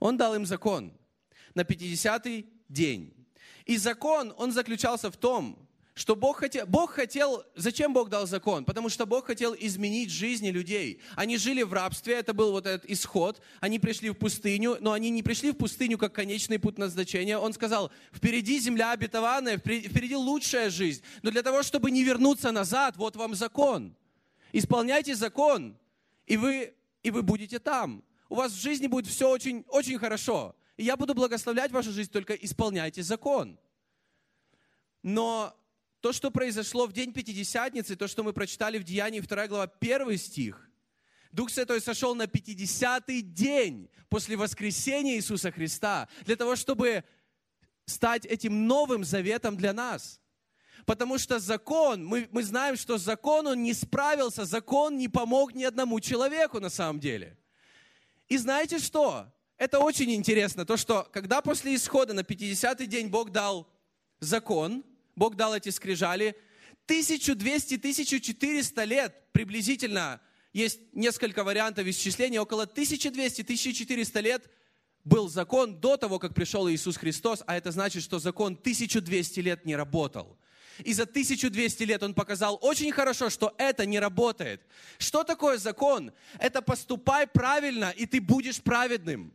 Он 0.00 0.16
дал 0.16 0.34
им 0.34 0.44
закон 0.44 0.92
на 1.54 1.62
50-й 1.62 2.46
день. 2.68 3.14
И 3.64 3.76
закон, 3.76 4.34
он 4.36 4.52
заключался 4.52 5.10
в 5.10 5.16
том, 5.16 5.58
что 5.94 6.16
Бог 6.16 6.38
хотел, 6.38 6.66
Бог 6.66 6.92
хотел, 6.92 7.44
зачем 7.54 7.92
Бог 7.92 8.08
дал 8.08 8.26
закон? 8.26 8.64
Потому 8.64 8.88
что 8.88 9.04
Бог 9.04 9.26
хотел 9.26 9.54
изменить 9.58 10.10
жизни 10.10 10.48
людей. 10.48 11.00
Они 11.16 11.36
жили 11.36 11.62
в 11.62 11.72
рабстве, 11.74 12.14
это 12.14 12.32
был 12.32 12.52
вот 12.52 12.66
этот 12.66 12.88
исход. 12.90 13.42
Они 13.60 13.78
пришли 13.78 14.08
в 14.08 14.14
пустыню, 14.14 14.78
но 14.80 14.92
они 14.92 15.10
не 15.10 15.22
пришли 15.22 15.50
в 15.50 15.56
пустыню 15.56 15.98
как 15.98 16.14
конечный 16.14 16.58
путь 16.58 16.78
назначения. 16.78 17.36
Он 17.36 17.52
сказал, 17.52 17.92
впереди 18.10 18.58
земля 18.58 18.92
обетованная, 18.92 19.58
впереди 19.58 20.16
лучшая 20.16 20.70
жизнь. 20.70 21.02
Но 21.20 21.30
для 21.30 21.42
того, 21.42 21.62
чтобы 21.62 21.90
не 21.90 22.04
вернуться 22.04 22.52
назад, 22.52 22.96
вот 22.96 23.16
вам 23.16 23.34
закон. 23.34 23.94
Исполняйте 24.52 25.14
закон, 25.14 25.76
и 26.26 26.38
вы, 26.38 26.72
и 27.02 27.10
вы 27.10 27.22
будете 27.22 27.58
там. 27.58 28.02
У 28.30 28.36
вас 28.36 28.52
в 28.52 28.60
жизни 28.60 28.86
будет 28.86 29.06
все 29.06 29.28
очень, 29.28 29.62
очень 29.68 29.98
хорошо. 29.98 30.56
И 30.76 30.84
я 30.84 30.96
буду 30.96 31.14
благословлять 31.14 31.70
вашу 31.72 31.92
жизнь, 31.92 32.10
только 32.10 32.34
исполняйте 32.34 33.02
закон. 33.02 33.58
Но 35.02 35.56
то, 36.00 36.12
что 36.12 36.30
произошло 36.30 36.86
в 36.86 36.92
день 36.92 37.12
Пятидесятницы, 37.12 37.96
то, 37.96 38.08
что 38.08 38.22
мы 38.22 38.32
прочитали 38.32 38.78
в 38.78 38.84
Деянии 38.84 39.20
2 39.20 39.48
глава 39.48 39.70
1 39.80 40.18
стих, 40.18 40.68
Дух 41.30 41.50
Святой 41.50 41.80
сошел 41.80 42.14
на 42.14 42.24
50-й 42.24 43.22
день 43.22 43.90
после 44.10 44.36
воскресения 44.36 45.16
Иисуса 45.16 45.50
Христа 45.50 46.08
для 46.26 46.36
того, 46.36 46.56
чтобы 46.56 47.04
стать 47.86 48.26
этим 48.26 48.66
новым 48.66 49.02
заветом 49.04 49.56
для 49.56 49.72
нас. 49.72 50.20
Потому 50.84 51.18
что 51.18 51.38
закон, 51.38 52.04
мы, 52.04 52.28
мы 52.32 52.42
знаем, 52.42 52.76
что 52.76 52.98
закон, 52.98 53.46
он 53.46 53.62
не 53.62 53.72
справился, 53.72 54.44
закон 54.44 54.98
не 54.98 55.08
помог 55.08 55.54
ни 55.54 55.64
одному 55.64 56.00
человеку 56.00 56.60
на 56.60 56.68
самом 56.68 57.00
деле. 57.00 57.38
И 58.28 58.36
знаете 58.36 58.78
что? 58.78 59.32
Это 59.62 59.78
очень 59.78 60.10
интересно, 60.12 60.66
то, 60.66 60.76
что 60.76 61.08
когда 61.12 61.40
после 61.40 61.76
исхода 61.76 62.12
на 62.14 62.22
50-й 62.22 62.84
день 62.86 63.06
Бог 63.06 63.30
дал 63.30 63.68
закон, 64.18 64.82
Бог 65.14 65.36
дал 65.36 65.54
эти 65.54 65.68
скрижали, 65.68 66.34
1200-1400 66.88 68.84
лет 68.84 69.14
приблизительно, 69.30 70.20
есть 70.52 70.80
несколько 70.92 71.44
вариантов 71.44 71.86
исчисления, 71.86 72.40
около 72.40 72.66
1200-1400 72.66 74.20
лет 74.20 74.50
был 75.04 75.28
закон 75.28 75.78
до 75.78 75.96
того, 75.96 76.18
как 76.18 76.34
пришел 76.34 76.68
Иисус 76.68 76.96
Христос, 76.96 77.44
а 77.46 77.56
это 77.56 77.70
значит, 77.70 78.02
что 78.02 78.18
закон 78.18 78.54
1200 78.54 79.38
лет 79.38 79.64
не 79.64 79.76
работал. 79.76 80.36
И 80.80 80.92
за 80.92 81.04
1200 81.04 81.84
лет 81.84 82.02
он 82.02 82.14
показал 82.14 82.58
очень 82.62 82.90
хорошо, 82.90 83.30
что 83.30 83.54
это 83.58 83.86
не 83.86 84.00
работает. 84.00 84.66
Что 84.98 85.22
такое 85.22 85.56
закон? 85.58 86.10
Это 86.40 86.62
поступай 86.62 87.28
правильно, 87.28 87.90
и 87.90 88.06
ты 88.06 88.20
будешь 88.20 88.60
праведным. 88.60 89.32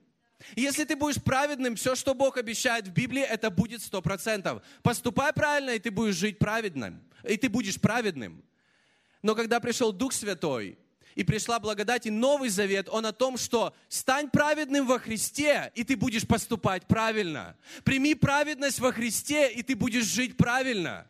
Если 0.55 0.83
ты 0.83 0.95
будешь 0.95 1.21
праведным, 1.21 1.75
все, 1.75 1.95
что 1.95 2.13
Бог 2.13 2.37
обещает 2.37 2.87
в 2.87 2.91
Библии, 2.91 3.23
это 3.23 3.49
будет 3.49 3.81
сто 3.81 4.01
процентов. 4.01 4.61
Поступай 4.83 5.33
правильно, 5.33 5.71
и 5.71 5.79
ты 5.79 5.91
будешь 5.91 6.15
жить 6.15 6.37
праведным. 6.39 7.01
И 7.23 7.37
ты 7.37 7.49
будешь 7.49 7.79
праведным. 7.79 8.43
Но 9.21 9.35
когда 9.35 9.59
пришел 9.59 9.91
Дух 9.91 10.13
Святой, 10.13 10.77
и 11.15 11.23
пришла 11.23 11.59
благодать 11.59 12.05
и 12.05 12.11
Новый 12.11 12.49
Завет, 12.49 12.87
он 12.89 13.07
о 13.07 13.11
том, 13.11 13.37
что 13.37 13.75
стань 13.89 14.29
праведным 14.29 14.85
во 14.85 14.99
Христе, 14.99 15.71
и 15.73 15.83
ты 15.83 15.97
будешь 15.97 16.27
поступать 16.27 16.85
правильно. 16.85 17.57
Прими 17.83 18.13
праведность 18.13 18.77
во 18.79 18.91
Христе, 18.91 19.51
и 19.51 19.63
ты 19.63 19.75
будешь 19.75 20.05
жить 20.05 20.37
правильно 20.37 21.07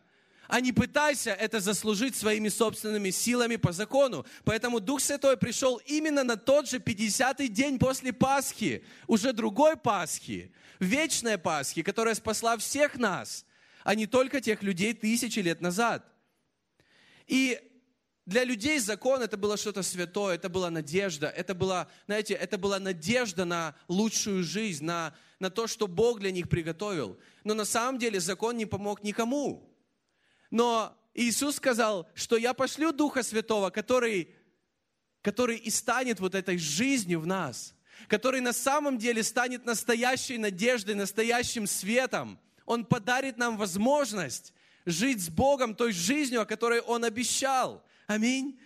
а 0.48 0.60
не 0.60 0.72
пытайся 0.72 1.30
это 1.30 1.60
заслужить 1.60 2.16
своими 2.16 2.48
собственными 2.48 3.10
силами 3.10 3.56
по 3.56 3.70
закону. 3.70 4.26
Поэтому 4.44 4.80
Дух 4.80 5.00
Святой 5.00 5.36
пришел 5.36 5.76
именно 5.86 6.24
на 6.24 6.36
тот 6.36 6.68
же 6.68 6.78
50-й 6.78 7.48
день 7.48 7.78
после 7.78 8.14
Пасхи, 8.14 8.82
уже 9.06 9.34
другой 9.34 9.76
Пасхи, 9.76 10.52
вечной 10.80 11.36
Пасхи, 11.36 11.82
которая 11.82 12.14
спасла 12.14 12.56
всех 12.56 12.96
нас, 12.96 13.44
а 13.84 13.94
не 13.94 14.06
только 14.06 14.40
тех 14.40 14.62
людей 14.62 14.94
тысячи 14.94 15.38
лет 15.40 15.60
назад. 15.60 16.04
И 17.26 17.60
для 18.24 18.44
людей 18.44 18.78
закон 18.78 19.20
это 19.20 19.36
было 19.36 19.58
что-то 19.58 19.82
святое, 19.82 20.36
это 20.36 20.48
была 20.48 20.70
надежда, 20.70 21.28
это 21.28 21.54
была, 21.54 21.88
знаете, 22.06 22.32
это 22.34 22.56
была 22.56 22.78
надежда 22.78 23.44
на 23.44 23.74
лучшую 23.86 24.44
жизнь, 24.44 24.84
на, 24.84 25.14
на 25.40 25.50
то, 25.50 25.66
что 25.66 25.86
Бог 25.86 26.20
для 26.20 26.30
них 26.30 26.48
приготовил. 26.48 27.18
Но 27.44 27.52
на 27.52 27.66
самом 27.66 27.98
деле 27.98 28.18
закон 28.18 28.56
не 28.56 28.64
помог 28.64 29.02
никому. 29.02 29.68
Но 30.50 30.96
Иисус 31.14 31.56
сказал, 31.56 32.08
что 32.14 32.36
я 32.36 32.54
пошлю 32.54 32.92
Духа 32.92 33.22
Святого, 33.22 33.70
который, 33.70 34.34
который 35.22 35.56
и 35.56 35.70
станет 35.70 36.20
вот 36.20 36.34
этой 36.34 36.58
жизнью 36.58 37.20
в 37.20 37.26
нас, 37.26 37.74
который 38.06 38.40
на 38.40 38.52
самом 38.52 38.98
деле 38.98 39.22
станет 39.22 39.64
настоящей 39.64 40.38
надеждой, 40.38 40.94
настоящим 40.94 41.66
светом. 41.66 42.38
Он 42.64 42.84
подарит 42.84 43.36
нам 43.36 43.56
возможность 43.56 44.52
жить 44.86 45.20
с 45.20 45.28
Богом 45.28 45.74
той 45.74 45.92
жизнью, 45.92 46.42
о 46.42 46.46
которой 46.46 46.80
Он 46.80 47.04
обещал. 47.04 47.84
Аминь. 48.06 48.58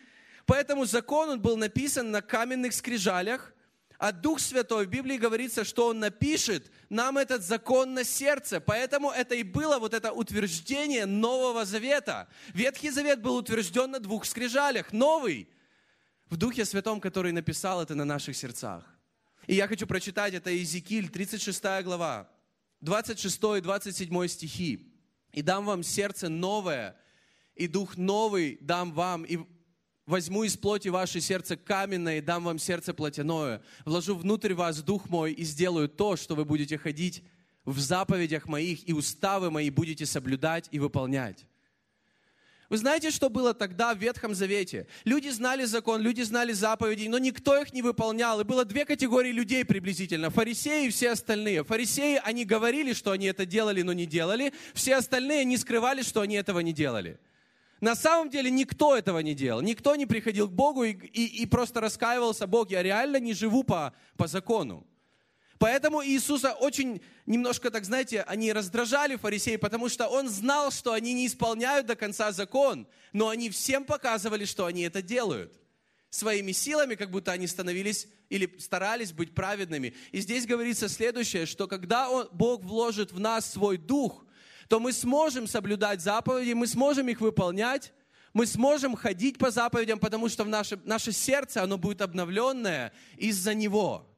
Поэтому 0.46 0.84
закон 0.84 1.30
он 1.30 1.40
был 1.40 1.56
написан 1.56 2.10
на 2.10 2.20
каменных 2.20 2.72
скрижалях, 2.74 3.51
а 4.02 4.10
Дух 4.10 4.40
Святой, 4.40 4.86
в 4.86 4.88
Библии 4.88 5.16
говорится, 5.16 5.62
что 5.62 5.86
Он 5.86 6.00
напишет 6.00 6.72
нам 6.88 7.18
этот 7.18 7.44
закон 7.44 7.94
на 7.94 8.02
сердце. 8.02 8.60
Поэтому 8.60 9.12
это 9.12 9.36
и 9.36 9.44
было 9.44 9.78
вот 9.78 9.94
это 9.94 10.10
утверждение 10.10 11.06
Нового 11.06 11.64
Завета. 11.64 12.26
Ветхий 12.52 12.90
Завет 12.90 13.22
был 13.22 13.36
утвержден 13.36 13.92
на 13.92 14.00
двух 14.00 14.24
скрижалях. 14.24 14.92
Новый 14.92 15.48
в 16.26 16.36
Духе 16.36 16.64
Святом, 16.64 17.00
который 17.00 17.30
написал 17.30 17.80
это 17.80 17.94
на 17.94 18.04
наших 18.04 18.36
сердцах. 18.36 18.82
И 19.46 19.54
я 19.54 19.68
хочу 19.68 19.86
прочитать 19.86 20.34
это 20.34 20.50
Иезекииль, 20.50 21.08
36 21.08 21.62
глава, 21.84 22.28
26 22.80 23.36
и 23.58 23.60
27 23.60 24.26
стихи. 24.26 24.92
«И 25.30 25.42
дам 25.42 25.64
вам 25.64 25.84
сердце 25.84 26.28
новое, 26.28 26.96
и 27.54 27.68
дух 27.68 27.96
новый 27.96 28.58
дам 28.62 28.92
вам, 28.94 29.22
и 29.22 29.38
возьму 30.06 30.44
из 30.44 30.56
плоти 30.56 30.88
ваше 30.88 31.20
сердце 31.20 31.56
каменное 31.56 32.18
и 32.18 32.20
дам 32.20 32.44
вам 32.44 32.58
сердце 32.58 32.94
плотяное. 32.94 33.62
Вложу 33.84 34.14
внутрь 34.14 34.54
вас 34.54 34.82
дух 34.82 35.08
мой 35.08 35.32
и 35.32 35.44
сделаю 35.44 35.88
то, 35.88 36.16
что 36.16 36.34
вы 36.34 36.44
будете 36.44 36.78
ходить 36.78 37.24
в 37.64 37.78
заповедях 37.78 38.46
моих, 38.46 38.88
и 38.88 38.92
уставы 38.92 39.50
мои 39.50 39.70
будете 39.70 40.04
соблюдать 40.04 40.68
и 40.72 40.78
выполнять. 40.78 41.46
Вы 42.68 42.78
знаете, 42.78 43.10
что 43.10 43.28
было 43.28 43.52
тогда 43.52 43.94
в 43.94 43.98
Ветхом 43.98 44.34
Завете? 44.34 44.86
Люди 45.04 45.28
знали 45.28 45.66
закон, 45.66 46.00
люди 46.00 46.22
знали 46.22 46.52
заповеди, 46.52 47.06
но 47.06 47.18
никто 47.18 47.60
их 47.60 47.74
не 47.74 47.82
выполнял. 47.82 48.40
И 48.40 48.44
было 48.44 48.64
две 48.64 48.86
категории 48.86 49.30
людей 49.30 49.62
приблизительно. 49.62 50.30
Фарисеи 50.30 50.86
и 50.86 50.90
все 50.90 51.10
остальные. 51.10 51.64
Фарисеи, 51.64 52.18
они 52.24 52.46
говорили, 52.46 52.94
что 52.94 53.10
они 53.10 53.26
это 53.26 53.44
делали, 53.44 53.82
но 53.82 53.92
не 53.92 54.06
делали. 54.06 54.54
Все 54.72 54.96
остальные 54.96 55.44
не 55.44 55.58
скрывали, 55.58 56.00
что 56.00 56.22
они 56.22 56.36
этого 56.36 56.60
не 56.60 56.72
делали. 56.72 57.20
На 57.82 57.96
самом 57.96 58.30
деле 58.30 58.48
никто 58.48 58.96
этого 58.96 59.18
не 59.18 59.34
делал. 59.34 59.60
Никто 59.60 59.96
не 59.96 60.06
приходил 60.06 60.48
к 60.48 60.52
Богу 60.52 60.84
и, 60.84 60.92
и, 60.92 61.42
и 61.42 61.46
просто 61.46 61.80
раскаивался, 61.80 62.46
Бог, 62.46 62.70
я 62.70 62.80
реально 62.80 63.16
не 63.16 63.34
живу 63.34 63.64
по, 63.64 63.92
по 64.16 64.28
закону. 64.28 64.86
Поэтому 65.58 66.04
Иисуса 66.06 66.52
очень 66.52 67.02
немножко, 67.26 67.72
так 67.72 67.84
знаете, 67.84 68.22
они 68.22 68.52
раздражали 68.52 69.16
фарисеи, 69.16 69.56
потому 69.56 69.88
что 69.88 70.06
Он 70.06 70.28
знал, 70.28 70.70
что 70.70 70.92
они 70.92 71.12
не 71.12 71.26
исполняют 71.26 71.86
до 71.88 71.96
конца 71.96 72.30
закон, 72.30 72.86
но 73.12 73.30
они 73.30 73.50
всем 73.50 73.84
показывали, 73.84 74.44
что 74.44 74.66
они 74.66 74.82
это 74.82 75.02
делают. 75.02 75.52
Своими 76.08 76.52
силами, 76.52 76.94
как 76.94 77.10
будто 77.10 77.32
они 77.32 77.48
становились 77.48 78.06
или 78.28 78.58
старались 78.60 79.12
быть 79.12 79.34
праведными. 79.34 79.94
И 80.12 80.20
здесь 80.20 80.46
говорится 80.46 80.88
следующее, 80.88 81.46
что 81.46 81.66
когда 81.66 82.10
он, 82.10 82.28
Бог 82.30 82.62
вложит 82.62 83.10
в 83.10 83.18
нас 83.18 83.50
свой 83.50 83.76
дух– 83.76 84.24
то 84.68 84.80
мы 84.80 84.92
сможем 84.92 85.46
соблюдать 85.46 86.00
заповеди, 86.00 86.52
мы 86.52 86.66
сможем 86.66 87.08
их 87.08 87.20
выполнять, 87.20 87.92
мы 88.32 88.46
сможем 88.46 88.96
ходить 88.96 89.38
по 89.38 89.50
заповедям, 89.50 89.98
потому 89.98 90.28
что 90.28 90.44
в 90.44 90.48
наше, 90.48 90.80
наше 90.84 91.12
сердце, 91.12 91.62
оно 91.62 91.78
будет 91.78 92.00
обновленное 92.00 92.92
из-за 93.16 93.54
Него. 93.54 94.08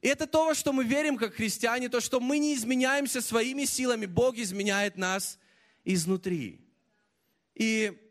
И 0.00 0.08
это 0.08 0.26
то, 0.26 0.46
во 0.46 0.54
что 0.54 0.72
мы 0.72 0.84
верим 0.84 1.16
как 1.16 1.34
христиане, 1.34 1.88
то, 1.88 2.00
что 2.00 2.20
мы 2.20 2.38
не 2.38 2.54
изменяемся 2.54 3.20
своими 3.20 3.64
силами, 3.64 4.06
Бог 4.06 4.36
изменяет 4.36 4.96
нас 4.96 5.38
изнутри. 5.84 6.60
И 7.54 8.07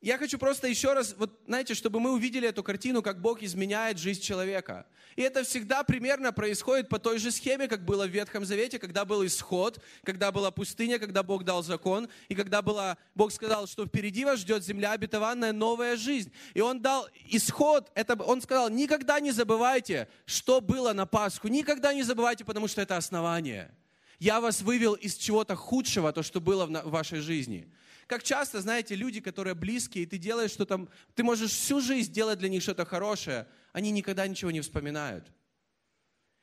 я 0.00 0.16
хочу 0.16 0.38
просто 0.38 0.68
еще 0.68 0.92
раз, 0.92 1.14
вот 1.18 1.40
знаете, 1.46 1.74
чтобы 1.74 1.98
мы 1.98 2.12
увидели 2.12 2.48
эту 2.48 2.62
картину, 2.62 3.02
как 3.02 3.20
Бог 3.20 3.42
изменяет 3.42 3.98
жизнь 3.98 4.20
человека. 4.20 4.86
И 5.16 5.22
это 5.22 5.42
всегда 5.42 5.82
примерно 5.82 6.32
происходит 6.32 6.88
по 6.88 7.00
той 7.00 7.18
же 7.18 7.32
схеме, 7.32 7.66
как 7.66 7.84
было 7.84 8.06
в 8.06 8.10
Ветхом 8.10 8.44
Завете, 8.44 8.78
когда 8.78 9.04
был 9.04 9.26
исход, 9.26 9.82
когда 10.04 10.30
была 10.30 10.52
пустыня, 10.52 11.00
когда 11.00 11.24
Бог 11.24 11.42
дал 11.42 11.64
закон, 11.64 12.08
и 12.28 12.36
когда 12.36 12.62
была, 12.62 12.96
Бог 13.16 13.32
сказал, 13.32 13.66
что 13.66 13.86
впереди 13.86 14.24
вас 14.24 14.38
ждет 14.38 14.62
земля 14.62 14.92
обетованная, 14.92 15.52
новая 15.52 15.96
жизнь. 15.96 16.32
И 16.54 16.60
Он 16.60 16.80
дал 16.80 17.08
исход, 17.26 17.90
это, 17.96 18.14
Он 18.22 18.40
сказал, 18.40 18.70
никогда 18.70 19.18
не 19.18 19.32
забывайте, 19.32 20.06
что 20.26 20.60
было 20.60 20.92
на 20.92 21.06
Пасху, 21.06 21.48
никогда 21.48 21.92
не 21.92 22.04
забывайте, 22.04 22.44
потому 22.44 22.68
что 22.68 22.80
это 22.80 22.96
основание. 22.96 23.74
Я 24.20 24.40
вас 24.40 24.62
вывел 24.62 24.94
из 24.94 25.16
чего-то 25.16 25.56
худшего, 25.56 26.12
то, 26.12 26.22
что 26.22 26.40
было 26.40 26.66
в 26.66 26.90
вашей 26.90 27.20
жизни. 27.20 27.68
Как 28.08 28.22
часто, 28.22 28.62
знаете, 28.62 28.94
люди, 28.94 29.20
которые 29.20 29.54
близкие, 29.54 30.04
и 30.04 30.06
ты 30.06 30.16
делаешь 30.16 30.50
что-то, 30.50 30.88
ты 31.14 31.22
можешь 31.22 31.50
всю 31.50 31.82
жизнь 31.82 32.10
делать 32.10 32.38
для 32.38 32.48
них 32.48 32.62
что-то 32.62 32.86
хорошее, 32.86 33.46
они 33.74 33.90
никогда 33.90 34.26
ничего 34.26 34.50
не 34.50 34.62
вспоминают. 34.62 35.30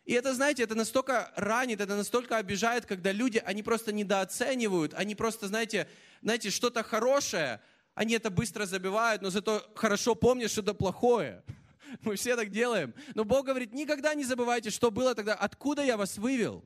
И 0.04 0.14
это, 0.14 0.36
знаете, 0.36 0.62
это 0.62 0.76
настолько 0.76 1.34
ранит, 1.36 1.82
это 1.82 1.96
настолько 1.96 2.38
обижает, 2.38 2.86
когда 2.86 3.12
люди, 3.12 3.42
они 3.44 3.64
просто 3.64 3.92
недооценивают, 3.92 4.94
они 4.94 5.16
просто, 5.16 5.48
знаете, 5.48 5.90
знаете, 6.22 6.52
что-то 6.52 6.84
хорошее, 6.84 7.60
они 7.96 8.14
это 8.14 8.30
быстро 8.30 8.68
забивают, 8.68 9.24
но 9.24 9.32
зато 9.32 9.68
хорошо 9.74 10.14
помнят 10.14 10.52
что-то 10.52 10.76
плохое. 10.76 11.44
Мы 12.04 12.16
все 12.16 12.36
так 12.36 12.52
делаем. 12.52 12.94
Но 13.16 13.24
Бог 13.24 13.48
говорит, 13.48 13.74
никогда 13.74 14.14
не 14.14 14.24
забывайте, 14.24 14.70
что 14.70 14.92
было 14.92 15.16
тогда, 15.16 15.34
откуда 15.34 15.84
я 15.84 15.98
вас 15.98 16.20
вывел. 16.20 16.64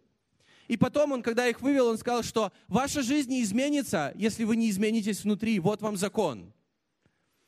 И 0.69 0.77
потом 0.77 1.11
он, 1.13 1.23
когда 1.23 1.47
их 1.47 1.61
вывел, 1.61 1.87
он 1.87 1.97
сказал, 1.97 2.21
что 2.21 2.53
ваша 2.67 3.01
жизнь 3.01 3.31
не 3.31 3.41
изменится, 3.41 4.13
если 4.15 4.43
вы 4.43 4.55
не 4.55 4.69
изменитесь 4.69 5.23
внутри. 5.23 5.59
Вот 5.59 5.81
вам 5.81 5.97
закон. 5.97 6.53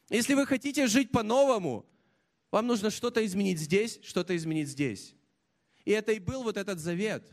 Если 0.09 0.33
вы 0.33 0.47
хотите 0.47 0.87
жить 0.87 1.11
по-новому, 1.11 1.85
вам 2.49 2.65
нужно 2.65 2.89
что-то 2.89 3.23
изменить 3.23 3.59
здесь, 3.59 3.99
что-то 4.01 4.35
изменить 4.35 4.69
здесь. 4.69 5.15
И 5.85 5.91
это 5.91 6.13
и 6.13 6.19
был 6.19 6.41
вот 6.41 6.57
этот 6.57 6.79
завет. 6.79 7.23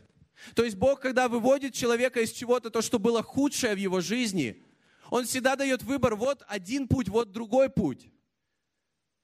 То 0.53 0.63
есть 0.63 0.77
Бог, 0.77 0.99
когда 0.99 1.27
выводит 1.27 1.73
человека 1.73 2.21
из 2.21 2.31
чего-то, 2.33 2.69
то, 2.69 2.83
что 2.83 2.99
было 2.99 3.23
худшее 3.23 3.73
в 3.73 3.79
его 3.79 3.99
жизни, 3.99 4.63
Он 5.09 5.25
всегда 5.25 5.55
дает 5.55 5.81
выбор, 5.81 6.15
вот 6.15 6.43
один 6.47 6.87
путь, 6.87 7.09
вот 7.09 7.31
другой 7.31 7.67
путь. 7.67 8.11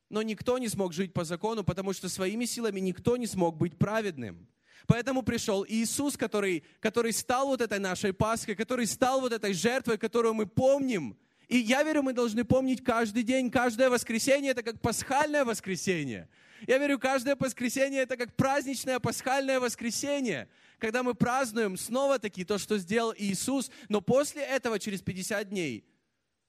Но 0.09 0.23
никто 0.23 0.57
не 0.57 0.67
смог 0.67 0.93
жить 0.93 1.13
по 1.13 1.25
закону, 1.25 1.63
потому 1.63 1.93
что 1.93 2.09
своими 2.09 2.45
силами 2.45 2.79
никто 2.79 3.17
не 3.17 3.27
смог 3.27 3.55
быть 3.55 3.77
праведным. 3.77 4.47
Поэтому 4.87 5.23
пришел 5.23 5.65
Иисус, 5.67 6.17
который, 6.17 6.63
который 6.79 7.13
стал 7.13 7.47
вот 7.47 7.61
этой 7.61 7.79
нашей 7.79 8.13
Пасхой, 8.13 8.55
который 8.55 8.85
стал 8.85 9.21
вот 9.21 9.33
этой 9.33 9.53
жертвой, 9.53 9.97
которую 9.97 10.33
мы 10.33 10.45
помним. 10.45 11.17
И 11.47 11.57
я 11.57 11.83
верю, 11.83 12.03
мы 12.03 12.13
должны 12.13 12.43
помнить 12.43 12.83
каждый 12.83 13.23
день, 13.23 13.49
каждое 13.51 13.89
воскресенье 13.89 14.51
это 14.51 14.63
как 14.63 14.81
пасхальное 14.81 15.45
воскресенье. 15.45 16.29
Я 16.67 16.77
верю, 16.77 16.99
каждое 16.99 17.35
воскресенье 17.35 18.01
это 18.01 18.17
как 18.17 18.35
праздничное 18.35 18.99
пасхальное 18.99 19.59
воскресенье, 19.59 20.49
когда 20.79 21.03
мы 21.03 21.13
празднуем 21.13 21.77
снова-таки 21.77 22.45
то, 22.45 22.57
что 22.57 22.77
сделал 22.77 23.13
Иисус. 23.17 23.71
Но 23.89 24.01
после 24.01 24.43
этого, 24.43 24.79
через 24.79 25.01
50 25.01 25.49
дней, 25.49 25.87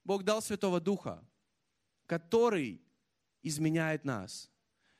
Бог 0.04 0.24
дал 0.24 0.40
Святого 0.40 0.80
Духа, 0.80 1.22
который 2.06 2.80
изменяет 3.42 4.04
нас, 4.04 4.50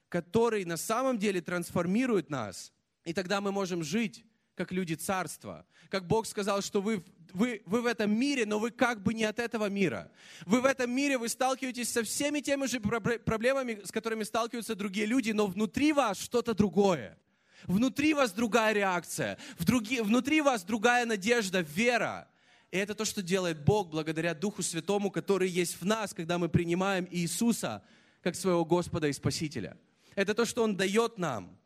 который 0.09 0.65
на 0.65 0.77
самом 0.77 1.19
деле 1.19 1.41
трансформирует 1.43 2.31
нас– 2.31 2.73
и 3.07 3.13
тогда 3.13 3.41
мы 3.41 3.53
можем 3.53 3.83
жить 3.83 4.25
как 4.57 4.73
люди 4.73 4.95
царства. 4.95 5.65
Как 5.91 6.07
Бог 6.07 6.27
сказал, 6.27 6.61
что 6.61 6.83
вы, 6.83 7.05
вы, 7.33 7.63
вы 7.65 7.83
в 7.83 7.87
этом 7.87 8.11
мире, 8.19 8.47
но 8.47 8.59
вы 8.59 8.73
как 8.73 9.03
бы 9.03 9.15
не 9.15 9.25
от 9.25 9.39
этого 9.39 9.69
мира. 9.69 10.11
Вы 10.45 10.61
в 10.61 10.65
этом 10.65 10.91
мире, 10.91 11.17
вы 11.17 11.29
сталкиваетесь 11.29 11.91
со 11.91 12.03
всеми 12.03 12.41
теми 12.41 12.67
же 12.67 12.81
проблемами, 12.81 13.81
с 13.85 13.93
которыми 13.93 14.25
сталкиваются 14.25 14.75
другие 14.75 15.07
люди, 15.07 15.31
но 15.31 15.47
внутри 15.47 15.93
вас 15.93 16.19
что-то 16.19 16.53
другое. 16.53 17.17
Внутри 17.65 18.13
вас 18.13 18.33
другая 18.33 18.73
реакция, 18.73 19.39
внутри 19.59 20.41
вас 20.41 20.65
другая 20.65 21.07
надежда, 21.07 21.61
вера. 21.61 22.29
И 22.73 22.79
это 22.79 22.95
то, 22.95 23.05
что 23.05 23.23
делает 23.23 23.65
Бог 23.65 23.89
благодаря 23.89 24.35
Духу 24.35 24.63
Святому, 24.63 25.11
который 25.11 25.49
есть 25.49 25.81
в 25.81 25.85
нас, 25.85 26.13
когда 26.13 26.39
мы 26.39 26.49
принимаем 26.49 27.07
Иисуса 27.11 27.85
как 28.23 28.35
своего 28.35 28.65
Господа 28.65 29.07
и 29.07 29.13
Спасителя. 29.13 29.77
Это 30.17 30.35
то, 30.35 30.45
что 30.45 30.65
Он 30.65 30.77
дает 30.77 31.19
нам. 31.19 31.57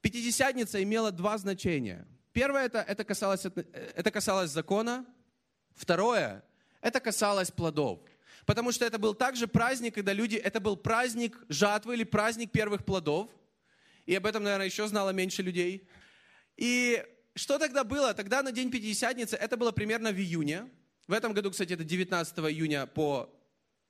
Пятидесятница 0.00 0.82
имела 0.82 1.12
два 1.12 1.38
значения. 1.38 2.06
Первое 2.32 2.66
это, 2.66 2.78
это, 2.78 3.04
касалось, 3.04 3.44
это 3.44 4.10
касалось 4.10 4.50
закона. 4.50 5.04
Второе 5.74 6.42
это 6.80 7.00
касалось 7.00 7.50
плодов. 7.50 8.00
Потому 8.46 8.72
что 8.72 8.84
это 8.84 8.98
был 8.98 9.14
также 9.14 9.46
праздник, 9.46 9.94
когда 9.94 10.12
люди, 10.12 10.36
это 10.36 10.60
был 10.60 10.76
праздник 10.76 11.38
жатвы 11.48 11.94
или 11.94 12.04
праздник 12.04 12.50
первых 12.50 12.84
плодов. 12.84 13.30
И 14.06 14.14
об 14.14 14.26
этом, 14.26 14.42
наверное, 14.42 14.66
еще 14.66 14.86
знало 14.88 15.10
меньше 15.10 15.42
людей. 15.42 15.86
И 16.56 17.04
что 17.34 17.58
тогда 17.58 17.84
было? 17.84 18.14
Тогда 18.14 18.42
на 18.42 18.50
день 18.50 18.70
Пятидесятницы, 18.70 19.36
это 19.36 19.56
было 19.56 19.72
примерно 19.72 20.10
в 20.10 20.16
июне. 20.16 20.68
В 21.06 21.12
этом 21.12 21.32
году, 21.32 21.50
кстати, 21.50 21.74
это 21.74 21.84
19 21.84 22.38
июня 22.38 22.86
по 22.86 23.30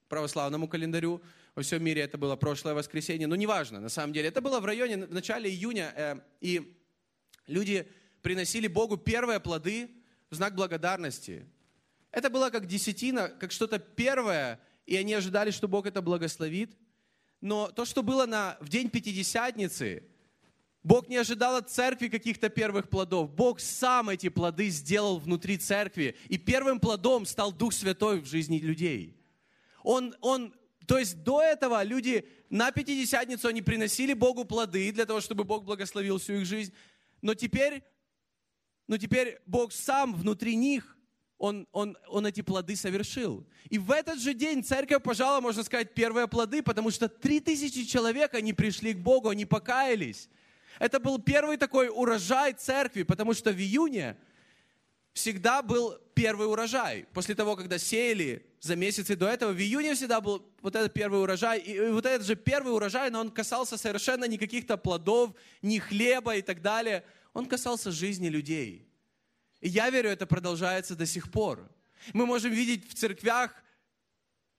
православному 0.09 0.69
календарю 0.69 1.23
во 1.55 1.63
всем 1.63 1.83
мире 1.83 2.03
это 2.03 2.19
было 2.19 2.37
прошлое 2.37 2.75
воскресенье, 2.75 3.27
но 3.27 3.37
неважно, 3.37 3.81
на 3.81 3.89
самом 3.89 4.13
деле. 4.13 4.29
Это 4.29 4.41
было 4.41 4.61
в 4.61 4.65
районе, 4.65 5.07
в 5.07 5.13
начале 5.13 5.51
июня, 5.51 5.93
э, 5.97 6.21
и 6.41 6.77
люди 7.47 7.89
приносили 8.23 8.67
Богу 8.67 8.97
первые 8.97 9.41
плоды 9.41 9.91
в 10.31 10.35
знак 10.35 10.55
благодарности. 10.55 11.47
Это 12.13 12.31
было 12.31 12.51
как 12.51 12.67
десятина, 12.67 13.29
как 13.29 13.53
что-то 13.53 13.79
первое, 13.79 14.61
и 14.87 14.97
они 14.97 15.15
ожидали, 15.15 15.51
что 15.51 15.69
Бог 15.69 15.87
это 15.87 16.03
благословит. 16.03 16.77
Но 17.41 17.69
то, 17.69 17.85
что 17.85 18.03
было 18.03 18.27
на, 18.27 18.57
в 18.61 18.69
день 18.69 18.91
Пятидесятницы, 18.91 20.05
Бог 20.83 21.09
не 21.09 21.17
ожидал 21.17 21.57
от 21.57 21.71
церкви 21.71 22.09
каких-то 22.09 22.49
первых 22.49 22.89
плодов. 22.89 23.31
Бог 23.31 23.61
сам 23.61 24.09
эти 24.09 24.29
плоды 24.29 24.69
сделал 24.71 25.19
внутри 25.19 25.59
церкви. 25.59 26.17
И 26.29 26.39
первым 26.39 26.81
плодом 26.81 27.27
стал 27.27 27.53
Дух 27.53 27.73
Святой 27.75 28.21
в 28.21 28.27
жизни 28.27 28.59
людей. 28.59 29.17
Он, 29.83 30.15
он 30.21 30.55
то 30.87 30.99
есть 30.99 31.23
до 31.23 31.43
этого 31.43 31.83
люди 31.83 32.27
на 32.49 32.73
Пятидесятницу 32.73 33.49
они 33.49 33.63
приносили 33.63 34.13
Богу 34.13 34.45
плоды 34.45 34.91
для 34.93 35.07
того, 35.07 35.21
чтобы 35.21 35.45
Бог 35.45 35.65
благословил 35.65 36.19
всю 36.19 36.35
их 36.35 36.47
жизнь. 36.47 36.73
Но 37.23 37.35
теперь, 37.35 37.83
но 38.89 38.97
теперь 38.97 39.41
Бог 39.47 39.73
сам 39.73 40.15
внутри 40.15 40.57
них, 40.57 40.97
он, 41.39 41.67
он, 41.73 41.97
он 42.09 42.27
эти 42.27 42.43
плоды 42.43 42.77
совершил. 42.77 43.47
И 43.71 43.79
в 43.79 43.91
этот 43.93 44.21
же 44.21 44.35
день 44.35 44.63
церковь 44.63 45.03
пожала, 45.03 45.41
можно 45.41 45.63
сказать, 45.63 45.95
первые 45.95 46.29
плоды, 46.29 46.63
потому 46.63 46.91
что 46.91 47.09
три 47.09 47.41
тысячи 47.41 47.85
человек, 47.85 48.35
они 48.35 48.53
пришли 48.53 48.93
к 48.93 48.99
Богу, 48.99 49.29
они 49.29 49.47
покаялись. 49.47 50.29
Это 50.79 51.01
был 51.01 51.19
первый 51.19 51.57
такой 51.57 51.89
урожай 51.89 52.53
церкви, 52.53 53.05
потому 53.05 53.33
что 53.33 53.53
в 53.53 53.59
июне 53.59 54.17
всегда 55.13 55.63
был 55.63 55.97
первый 56.15 56.47
урожай. 56.47 57.07
После 57.15 57.35
того, 57.35 57.57
когда 57.57 57.79
сеяли 57.79 58.50
за 58.61 58.77
месяцы 58.77 59.17
до 59.17 59.27
этого, 59.27 59.53
в 59.53 59.59
июне 59.59 59.95
всегда 59.95 60.21
был 60.21 60.47
вот 60.61 60.77
этот 60.77 60.93
первый 60.93 61.23
урожай. 61.23 61.59
И 61.61 61.81
вот 61.91 62.05
этот 62.05 62.27
же 62.27 62.37
первый 62.37 62.75
урожай, 62.75 63.11
но 63.11 63.21
он 63.21 63.31
касался 63.31 63.79
совершенно 63.79 64.27
не 64.27 64.37
каких-то 64.37 64.77
плодов, 64.77 65.35
ни 65.63 65.79
хлеба 65.79 66.37
и 66.37 66.43
так 66.43 66.61
далее. 66.61 67.05
Он 67.33 67.47
касался 67.47 67.91
жизни 67.91 68.29
людей. 68.29 68.87
И 69.61 69.69
я 69.69 69.89
верю, 69.89 70.11
это 70.11 70.27
продолжается 70.27 70.95
до 70.95 71.07
сих 71.07 71.31
пор. 71.31 71.71
Мы 72.13 72.27
можем 72.27 72.53
видеть 72.53 72.91
в 72.91 72.95
церквях 72.95 73.55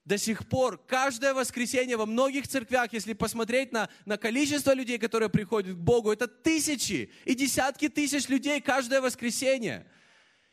до 0.03 0.17
сих 0.17 0.49
пор, 0.49 0.79
каждое 0.87 1.33
воскресенье 1.35 1.95
во 1.95 2.07
многих 2.07 2.47
церквях, 2.47 2.91
если 2.91 3.13
посмотреть 3.13 3.71
на, 3.71 3.87
на 4.05 4.17
количество 4.17 4.73
людей, 4.73 4.97
которые 4.97 5.29
приходят 5.29 5.75
к 5.75 5.79
Богу, 5.79 6.11
это 6.11 6.27
тысячи 6.27 7.11
и 7.23 7.35
десятки 7.35 7.87
тысяч 7.87 8.27
людей 8.27 8.61
каждое 8.61 8.99
воскресенье. 8.99 9.85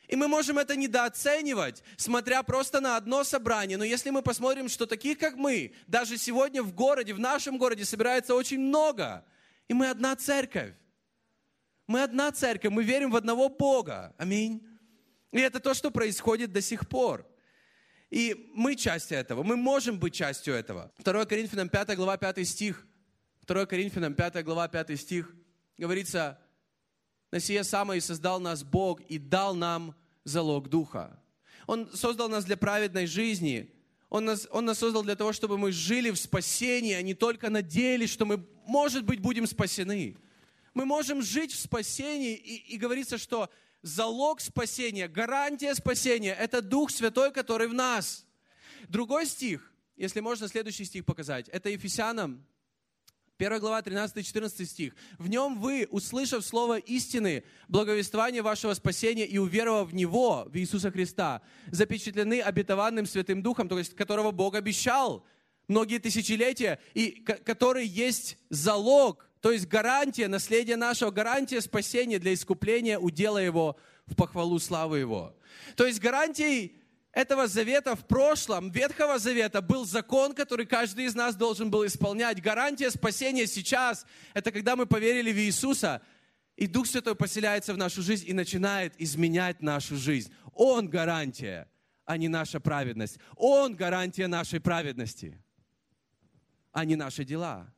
И 0.08 0.16
мы 0.16 0.26
можем 0.26 0.58
это 0.58 0.74
недооценивать, 0.74 1.84
смотря 1.98 2.42
просто 2.42 2.80
на 2.80 2.96
одно 2.96 3.24
собрание. 3.24 3.76
Но 3.76 3.84
если 3.84 4.08
мы 4.08 4.22
посмотрим, 4.22 4.70
что 4.70 4.86
таких, 4.86 5.18
как 5.18 5.36
мы, 5.36 5.74
даже 5.86 6.16
сегодня 6.16 6.62
в 6.62 6.74
городе, 6.74 7.12
в 7.12 7.20
нашем 7.20 7.58
городе 7.58 7.84
собирается 7.84 8.34
очень 8.34 8.58
много. 8.58 9.24
И 9.68 9.74
мы 9.74 9.90
одна 9.90 10.16
церковь. 10.16 10.72
Мы 11.86 12.02
одна 12.02 12.32
церковь, 12.32 12.72
мы 12.72 12.84
верим 12.84 13.10
в 13.10 13.16
одного 13.16 13.50
Бога. 13.50 14.14
Аминь. 14.16 14.66
И 15.30 15.40
это 15.40 15.60
то, 15.60 15.74
что 15.74 15.90
происходит 15.90 16.52
до 16.52 16.62
сих 16.62 16.88
пор. 16.88 17.26
И 18.08 18.50
мы 18.54 18.76
часть 18.76 19.12
этого, 19.12 19.42
мы 19.42 19.56
можем 19.56 19.98
быть 19.98 20.14
частью 20.14 20.54
этого. 20.54 20.90
2 21.04 21.26
Коринфянам 21.26 21.68
5 21.68 21.96
глава 21.96 22.16
5 22.16 22.48
стих. 22.48 22.86
2 23.46 23.66
Коринфянам 23.66 24.14
5 24.14 24.42
глава 24.42 24.68
5 24.68 24.98
стих. 24.98 25.34
Говорится, 25.76 26.40
на 27.30 27.40
сие 27.40 27.64
самое 27.64 28.00
создал 28.00 28.40
нас 28.40 28.62
Бог 28.62 29.00
и 29.02 29.18
дал 29.18 29.54
нам 29.54 29.94
залог 30.24 30.68
Духа. 30.68 31.18
Он 31.66 31.90
создал 31.94 32.28
нас 32.28 32.44
для 32.44 32.56
праведной 32.56 33.06
жизни. 33.06 33.70
Он 34.08 34.24
нас, 34.24 34.48
он 34.50 34.64
нас 34.64 34.78
создал 34.78 35.02
для 35.02 35.16
того, 35.16 35.32
чтобы 35.32 35.58
мы 35.58 35.70
жили 35.70 36.10
в 36.10 36.16
спасении, 36.16 36.94
а 36.94 37.02
не 37.02 37.14
только 37.14 37.50
надеялись, 37.50 38.10
что 38.10 38.24
мы, 38.24 38.46
может 38.66 39.04
быть, 39.04 39.20
будем 39.20 39.46
спасены. 39.46 40.16
Мы 40.72 40.86
можем 40.86 41.20
жить 41.20 41.52
в 41.52 41.58
спасении, 41.58 42.34
и, 42.34 42.74
и 42.74 42.78
говорится, 42.78 43.18
что 43.18 43.50
залог 43.82 44.40
спасения, 44.40 45.08
гарантия 45.08 45.74
спасения– 45.74 46.34
это 46.40 46.62
Дух 46.62 46.90
Святой, 46.90 47.32
который 47.32 47.68
в 47.68 47.74
нас. 47.74 48.24
Другой 48.88 49.26
стих, 49.26 49.70
если 49.96 50.20
можно 50.20 50.48
следующий 50.48 50.86
стих 50.86 51.04
показать, 51.04 51.48
это 51.50 51.68
Ефесянам 51.68 52.46
1 53.38 53.60
глава, 53.60 53.80
13-14 53.82 54.64
стих. 54.64 54.96
«В 55.16 55.28
нем 55.28 55.60
вы, 55.60 55.86
услышав 55.90 56.44
слово 56.44 56.78
истины, 56.78 57.44
благовествование 57.68 58.42
вашего 58.42 58.74
спасения 58.74 59.24
и 59.24 59.38
уверовав 59.38 59.90
в 59.90 59.94
Него, 59.94 60.48
в 60.52 60.56
Иисуса 60.56 60.90
Христа, 60.90 61.40
запечатлены 61.70 62.40
обетованным 62.40 63.06
Святым 63.06 63.40
Духом, 63.40 63.68
то 63.68 63.78
есть 63.78 63.94
которого 63.94 64.32
Бог 64.32 64.56
обещал 64.56 65.24
многие 65.68 65.98
тысячелетия, 65.98 66.80
и 66.94 67.10
который 67.44 67.86
есть 67.86 68.38
залог, 68.50 69.24
то 69.40 69.52
есть 69.52 69.68
гарантия, 69.68 70.26
наследие 70.26 70.76
нашего, 70.76 71.12
гарантия 71.12 71.60
спасения 71.60 72.18
для 72.18 72.34
искупления 72.34 72.98
удела 72.98 73.38
Его 73.38 73.76
в 74.06 74.16
похвалу 74.16 74.58
славы 74.58 74.98
Его». 74.98 75.36
То 75.76 75.86
есть 75.86 76.00
гарантией 76.00 76.77
этого 77.18 77.48
завета 77.48 77.96
в 77.96 78.06
прошлом, 78.06 78.70
Ветхого 78.70 79.18
Завета, 79.18 79.60
был 79.60 79.84
закон, 79.84 80.36
который 80.36 80.66
каждый 80.66 81.06
из 81.06 81.16
нас 81.16 81.34
должен 81.34 81.68
был 81.68 81.84
исполнять. 81.84 82.40
Гарантия 82.40 82.92
спасения 82.92 83.48
сейчас– 83.48 84.06
это 84.34 84.52
когда 84.52 84.76
мы 84.76 84.86
поверили 84.86 85.32
в 85.32 85.36
Иисуса, 85.36 86.00
и 86.54 86.68
Дух 86.68 86.86
Святой 86.86 87.16
поселяется 87.16 87.74
в 87.74 87.76
нашу 87.76 88.02
жизнь 88.02 88.24
и 88.28 88.32
начинает 88.32 88.94
изменять 88.98 89.60
нашу 89.62 89.96
жизнь. 89.96 90.32
Он 90.54 90.88
гарантия, 90.88 91.68
а 92.04 92.16
не 92.16 92.28
наша 92.28 92.60
праведность. 92.60 93.18
Он 93.34 93.74
гарантия 93.74 94.28
нашей 94.28 94.60
праведности, 94.60 95.42
а 96.70 96.84
не 96.84 96.94
наши 96.94 97.24
дела. 97.24 97.74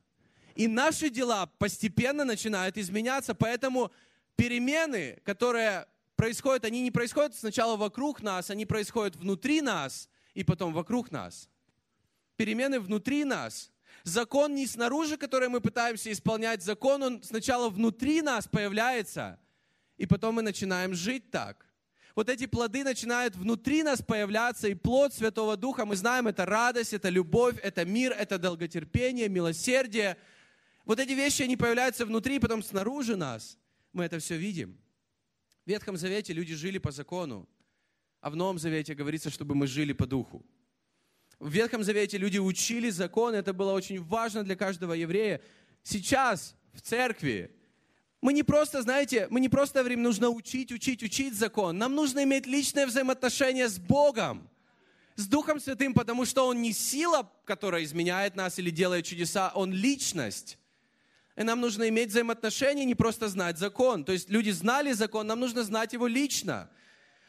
И 0.53 0.67
наши 0.67 1.09
дела 1.09 1.47
постепенно 1.57 2.25
начинают 2.25 2.77
изменяться, 2.77 3.33
поэтому 3.33 3.91
перемены, 4.35 5.19
которые 5.25 5.87
происходят, 6.21 6.65
они 6.65 6.83
не 6.83 6.91
происходят 6.91 7.35
сначала 7.35 7.75
вокруг 7.77 8.21
нас, 8.21 8.51
они 8.51 8.67
происходят 8.67 9.15
внутри 9.15 9.59
нас 9.59 10.07
и 10.35 10.43
потом 10.43 10.71
вокруг 10.71 11.09
нас. 11.09 11.49
Перемены 12.35 12.79
внутри 12.79 13.23
нас. 13.23 13.71
Закон 14.03 14.53
не 14.53 14.67
снаружи, 14.67 15.17
который 15.17 15.49
мы 15.49 15.61
пытаемся 15.61 16.11
исполнять, 16.11 16.61
закон, 16.61 17.01
он 17.01 17.23
сначала 17.23 17.69
внутри 17.69 18.21
нас 18.21 18.47
появляется, 18.47 19.39
и 19.97 20.05
потом 20.05 20.35
мы 20.35 20.43
начинаем 20.43 20.93
жить 20.93 21.31
так. 21.31 21.65
Вот 22.15 22.29
эти 22.29 22.45
плоды 22.45 22.83
начинают 22.83 23.35
внутри 23.35 23.81
нас 23.81 24.03
появляться, 24.03 24.67
и 24.67 24.75
плод 24.75 25.15
Святого 25.15 25.57
Духа, 25.57 25.85
мы 25.85 25.95
знаем, 25.95 26.27
это 26.27 26.45
радость, 26.45 26.93
это 26.93 27.09
любовь, 27.09 27.55
это 27.63 27.83
мир, 27.83 28.11
это 28.11 28.37
долготерпение, 28.37 29.27
милосердие. 29.27 30.17
Вот 30.85 30.99
эти 30.99 31.13
вещи, 31.13 31.41
они 31.41 31.57
появляются 31.57 32.05
внутри, 32.05 32.37
потом 32.37 32.61
снаружи 32.61 33.15
нас. 33.15 33.57
Мы 33.91 34.03
это 34.03 34.19
все 34.19 34.37
видим. 34.37 34.80
Ветхом 35.71 35.95
Завете 35.95 36.33
люди 36.33 36.53
жили 36.53 36.79
по 36.79 36.91
закону, 36.91 37.47
а 38.19 38.29
в 38.29 38.35
Новом 38.35 38.59
Завете 38.59 38.93
говорится, 38.93 39.29
чтобы 39.29 39.55
мы 39.55 39.67
жили 39.67 39.93
по 39.93 40.05
духу. 40.05 40.45
В 41.39 41.49
Ветхом 41.49 41.81
Завете 41.83 42.17
люди 42.17 42.39
учили 42.39 42.89
закон, 42.89 43.33
это 43.33 43.53
было 43.53 43.71
очень 43.71 44.03
важно 44.03 44.43
для 44.43 44.57
каждого 44.57 44.91
еврея. 44.91 45.39
Сейчас 45.81 46.55
в 46.73 46.81
церкви 46.81 47.55
мы 48.19 48.33
не 48.33 48.43
просто, 48.43 48.81
знаете, 48.81 49.27
мы 49.29 49.39
не 49.39 49.47
просто 49.47 49.79
говорим, 49.79 50.03
нужно 50.03 50.29
учить, 50.29 50.73
учить, 50.73 51.03
учить 51.03 51.35
закон. 51.35 51.77
Нам 51.77 51.95
нужно 51.95 52.23
иметь 52.25 52.45
личное 52.45 52.85
взаимоотношение 52.85 53.69
с 53.69 53.79
Богом, 53.79 54.49
с 55.15 55.25
Духом 55.25 55.61
Святым, 55.61 55.93
потому 55.93 56.25
что 56.25 56.47
Он 56.47 56.61
не 56.61 56.73
сила, 56.73 57.31
которая 57.45 57.85
изменяет 57.85 58.35
нас 58.35 58.59
или 58.59 58.71
делает 58.71 59.05
чудеса, 59.05 59.53
Он 59.55 59.71
личность. 59.71 60.57
И 61.35 61.43
нам 61.43 61.61
нужно 61.61 61.87
иметь 61.89 62.09
взаимоотношения, 62.09 62.85
не 62.85 62.95
просто 62.95 63.29
знать 63.29 63.57
закон. 63.57 64.03
То 64.03 64.11
есть 64.11 64.29
люди 64.29 64.49
знали 64.49 64.91
закон, 64.91 65.27
нам 65.27 65.39
нужно 65.39 65.63
знать 65.63 65.93
его 65.93 66.07
лично. 66.07 66.69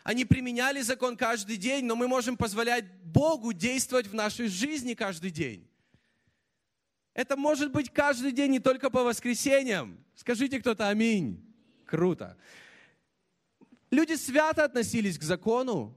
Они 0.03 0.25
применяли 0.25 0.81
закон 0.81 1.17
каждый 1.17 1.57
день, 1.57 1.85
но 1.85 1.95
мы 1.95 2.09
можем 2.09 2.37
позволять 2.37 2.85
Богу 3.05 3.53
действовать 3.53 4.09
в 4.09 4.15
нашей 4.15 4.49
жизни 4.49 4.95
каждый 4.95 5.31
день. 5.31 5.69
Это 7.15 7.37
может 7.37 7.71
быть 7.71 7.91
каждый 7.91 8.33
день, 8.33 8.53
не 8.53 8.59
только 8.59 8.91
по 8.91 9.05
воскресеньям. 9.05 10.03
Скажите 10.17 10.59
кто-то 10.59 10.88
аминь. 10.88 11.45
Круто. 11.87 12.37
Люди 13.91 14.15
свято 14.15 14.65
относились 14.65 15.19
к 15.19 15.23
закону, 15.23 15.95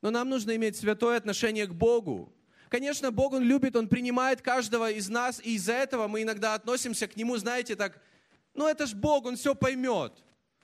но 0.00 0.10
нам 0.10 0.28
нужно 0.28 0.54
иметь 0.56 0.76
святое 0.76 1.16
отношение 1.16 1.66
к 1.66 1.74
Богу. 1.74 2.32
Конечно, 2.70 3.10
Бог, 3.10 3.32
Он 3.32 3.42
любит, 3.42 3.74
Он 3.74 3.88
принимает 3.88 4.40
каждого 4.40 4.90
из 4.92 5.08
нас, 5.08 5.40
и 5.42 5.56
из-за 5.56 5.72
этого 5.72 6.06
мы 6.06 6.22
иногда 6.22 6.54
относимся 6.54 7.08
к 7.08 7.16
Нему, 7.16 7.36
знаете, 7.36 7.74
так, 7.74 8.00
ну 8.54 8.68
это 8.68 8.86
ж 8.86 8.94
Бог, 8.94 9.26
Он 9.26 9.36
все 9.36 9.56
поймет. 9.56 10.12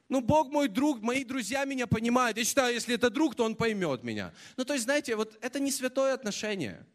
Ну, 0.08 0.20
Бог 0.20 0.52
мой 0.52 0.68
друг, 0.68 1.02
мои 1.02 1.24
друзья 1.24 1.64
меня 1.64 1.88
понимают. 1.88 2.38
Я 2.38 2.44
считаю, 2.44 2.72
если 2.72 2.94
это 2.94 3.10
друг, 3.10 3.34
то 3.34 3.44
он 3.44 3.56
поймет 3.56 4.04
меня. 4.04 4.32
Ну, 4.56 4.64
то 4.64 4.74
есть, 4.74 4.84
знаете, 4.84 5.16
вот 5.16 5.36
это 5.40 5.58
не 5.58 5.72
святое 5.72 6.14
отношение. 6.14 6.86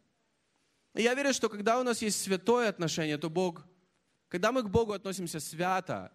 И 0.94 1.02
я 1.02 1.12
верю, 1.12 1.34
что 1.34 1.50
когда 1.50 1.78
у 1.78 1.82
нас 1.82 2.00
есть 2.00 2.22
святое 2.22 2.70
отношение, 2.70 3.18
то 3.18 3.28
Бог, 3.28 3.66
когда 4.28 4.50
мы 4.50 4.62
к 4.62 4.70
Богу 4.70 4.94
относимся 4.94 5.40
свято, 5.40 6.10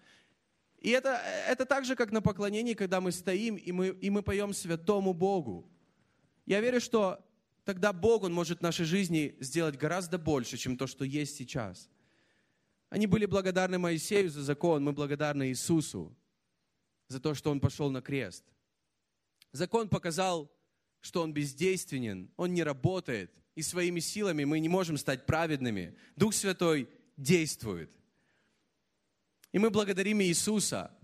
и 0.80 0.90
это, 0.90 1.22
это 1.48 1.68
так 1.68 1.86
же, 1.86 1.96
как 1.96 2.12
на 2.12 2.24
поклонении, 2.24 2.74
когда 2.74 3.00
мы 3.00 3.12
стоим 3.12 3.58
и 3.58 3.72
мы, 3.72 3.90
и 3.90 4.10
мы 4.10 4.24
поем 4.24 4.52
святому 4.52 5.14
Богу. 5.14 5.70
Я 6.48 6.62
верю, 6.62 6.82
что 6.82 7.24
тогда 7.68 7.92
Бог, 7.92 8.24
Он 8.24 8.34
может 8.34 8.60
в 8.60 8.62
нашей 8.62 8.86
жизни 8.86 9.36
сделать 9.42 9.78
гораздо 9.78 10.18
больше, 10.18 10.56
чем 10.56 10.78
то, 10.78 10.88
что 10.88 11.04
есть 11.04 11.36
сейчас. 11.36 11.90
Они 12.90 13.08
были 13.08 13.26
благодарны 13.26 13.78
Моисею 13.78 14.30
за 14.30 14.42
закон, 14.42 14.86
мы 14.86 14.94
благодарны 14.94 15.50
Иисусу 15.50 16.16
за 17.10 17.20
то, 17.20 17.34
что 17.34 17.52
Он 17.52 17.60
пошел 17.60 17.92
на 17.92 18.02
крест. 18.02 18.46
Закон 19.52 19.90
показал, 19.90 20.50
что 21.02 21.22
он 21.22 21.34
бездейственен, 21.34 22.32
он 22.38 22.54
не 22.54 22.64
работает, 22.64 23.32
и 23.56 23.62
своими 23.62 24.00
силами 24.00 24.46
мы 24.46 24.60
не 24.60 24.70
можем 24.70 24.98
стать 24.98 25.26
праведными. 25.26 25.94
Дух 26.16 26.34
Святой 26.34 26.90
действует. 27.18 27.92
И 29.52 29.60
мы 29.60 29.72
благодарим 29.72 30.22
Иисуса, 30.22 30.98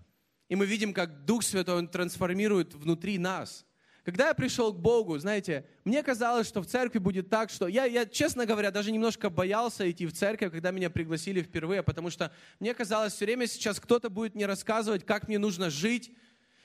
и 0.48 0.56
мы 0.56 0.66
видим, 0.66 0.94
как 0.94 1.26
Дух 1.26 1.44
Святой, 1.44 1.76
Он 1.76 1.90
трансформирует 1.90 2.74
внутри 2.74 3.18
нас– 3.18 3.66
когда 4.04 4.28
я 4.28 4.34
пришел 4.34 4.74
к 4.74 4.78
Богу, 4.78 5.18
знаете, 5.18 5.66
мне 5.86 6.04
казалось, 6.04 6.48
что 6.48 6.62
в 6.62 6.66
церкви 6.66 7.00
будет 7.00 7.30
так, 7.30 7.50
что 7.50 7.70
я, 7.70 7.86
я, 7.86 8.06
честно 8.06 8.46
говоря, 8.46 8.70
даже 8.70 8.92
немножко 8.92 9.30
боялся 9.30 9.90
идти 9.90 10.06
в 10.06 10.14
церковь, 10.14 10.52
когда 10.52 10.72
меня 10.72 10.90
пригласили 10.90 11.42
впервые, 11.42 11.84
потому 11.84 12.10
что 12.10 12.34
мне 12.60 12.74
казалось, 12.74 13.14
все 13.14 13.24
время 13.24 13.48
сейчас 13.48 13.80
кто-то 13.80 14.10
будет 14.10 14.36
мне 14.36 14.46
рассказывать, 14.46 15.06
как 15.06 15.30
мне 15.30 15.40
нужно 15.40 15.70
жить. 15.70 16.12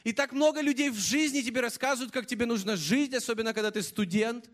И 0.02 0.12
так 0.12 0.32
много 0.32 0.60
людей 0.60 0.90
в 0.90 0.98
жизни 0.98 1.40
тебе 1.40 1.60
рассказывают, 1.60 2.12
как 2.12 2.26
тебе 2.26 2.44
нужно 2.44 2.76
жить, 2.76 3.14
особенно 3.14 3.54
когда 3.54 3.70
ты 3.70 3.82
студент. 3.82 4.50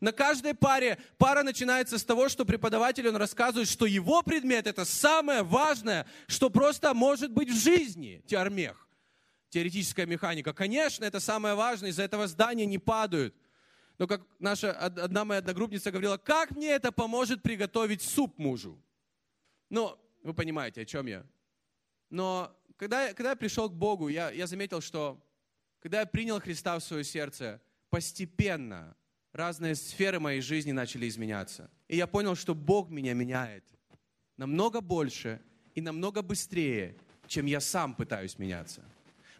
На 0.00 0.10
каждой 0.10 0.54
паре 0.54 0.98
пара 1.18 1.44
начинается 1.44 1.98
с 1.98 2.04
того, 2.04 2.28
что 2.28 2.44
преподаватель, 2.44 3.08
он 3.08 3.14
рассказывает, 3.14 3.68
что 3.68 3.86
его 3.86 4.22
предмет– 4.22 4.66
это 4.68 4.84
самое 4.84 5.44
важное, 5.44 6.04
что 6.26 6.50
просто 6.50 6.94
может 6.94 7.30
быть 7.30 7.50
в 7.50 7.56
жизни, 7.56 8.24
теормех 8.26 8.84
теоретическая 9.54 10.04
механика. 10.04 10.52
Конечно, 10.52 11.04
это 11.04 11.20
самое 11.20 11.54
важное, 11.54 11.90
из-за 11.90 12.02
этого 12.02 12.26
здания 12.26 12.66
не 12.66 12.78
падают. 12.78 13.32
Но 13.98 14.08
как 14.08 14.22
наша 14.40 14.72
одна 14.72 15.24
моя 15.24 15.38
одногруппница 15.38 15.92
говорила, 15.92 16.16
как 16.16 16.50
мне 16.50 16.70
это 16.70 16.90
поможет 16.90 17.40
приготовить 17.40 18.02
суп 18.02 18.36
мужу? 18.36 18.76
Ну, 19.70 19.96
вы 20.24 20.34
понимаете, 20.34 20.80
о 20.80 20.84
чем 20.84 21.06
я. 21.06 21.24
Но 22.10 22.50
когда, 22.76 23.14
когда 23.14 23.30
я 23.30 23.36
пришел 23.36 23.70
к 23.70 23.74
Богу, 23.74 24.08
я, 24.08 24.32
я 24.32 24.48
заметил, 24.48 24.80
что 24.80 25.24
когда 25.78 26.00
я 26.00 26.06
принял 26.06 26.40
Христа 26.40 26.76
в 26.76 26.82
свое 26.82 27.04
сердце, 27.04 27.62
постепенно 27.90 28.96
разные 29.32 29.76
сферы 29.76 30.18
моей 30.18 30.40
жизни 30.40 30.72
начали 30.72 31.06
изменяться. 31.06 31.70
И 31.86 31.96
я 31.96 32.08
понял, 32.08 32.34
что 32.34 32.56
Бог 32.56 32.90
меня 32.90 33.14
меняет 33.14 33.64
намного 34.36 34.80
больше 34.80 35.40
и 35.76 35.80
намного 35.80 36.22
быстрее, 36.22 36.96
чем 37.28 37.46
я 37.46 37.60
сам 37.60 37.94
пытаюсь 37.94 38.36
меняться. 38.36 38.82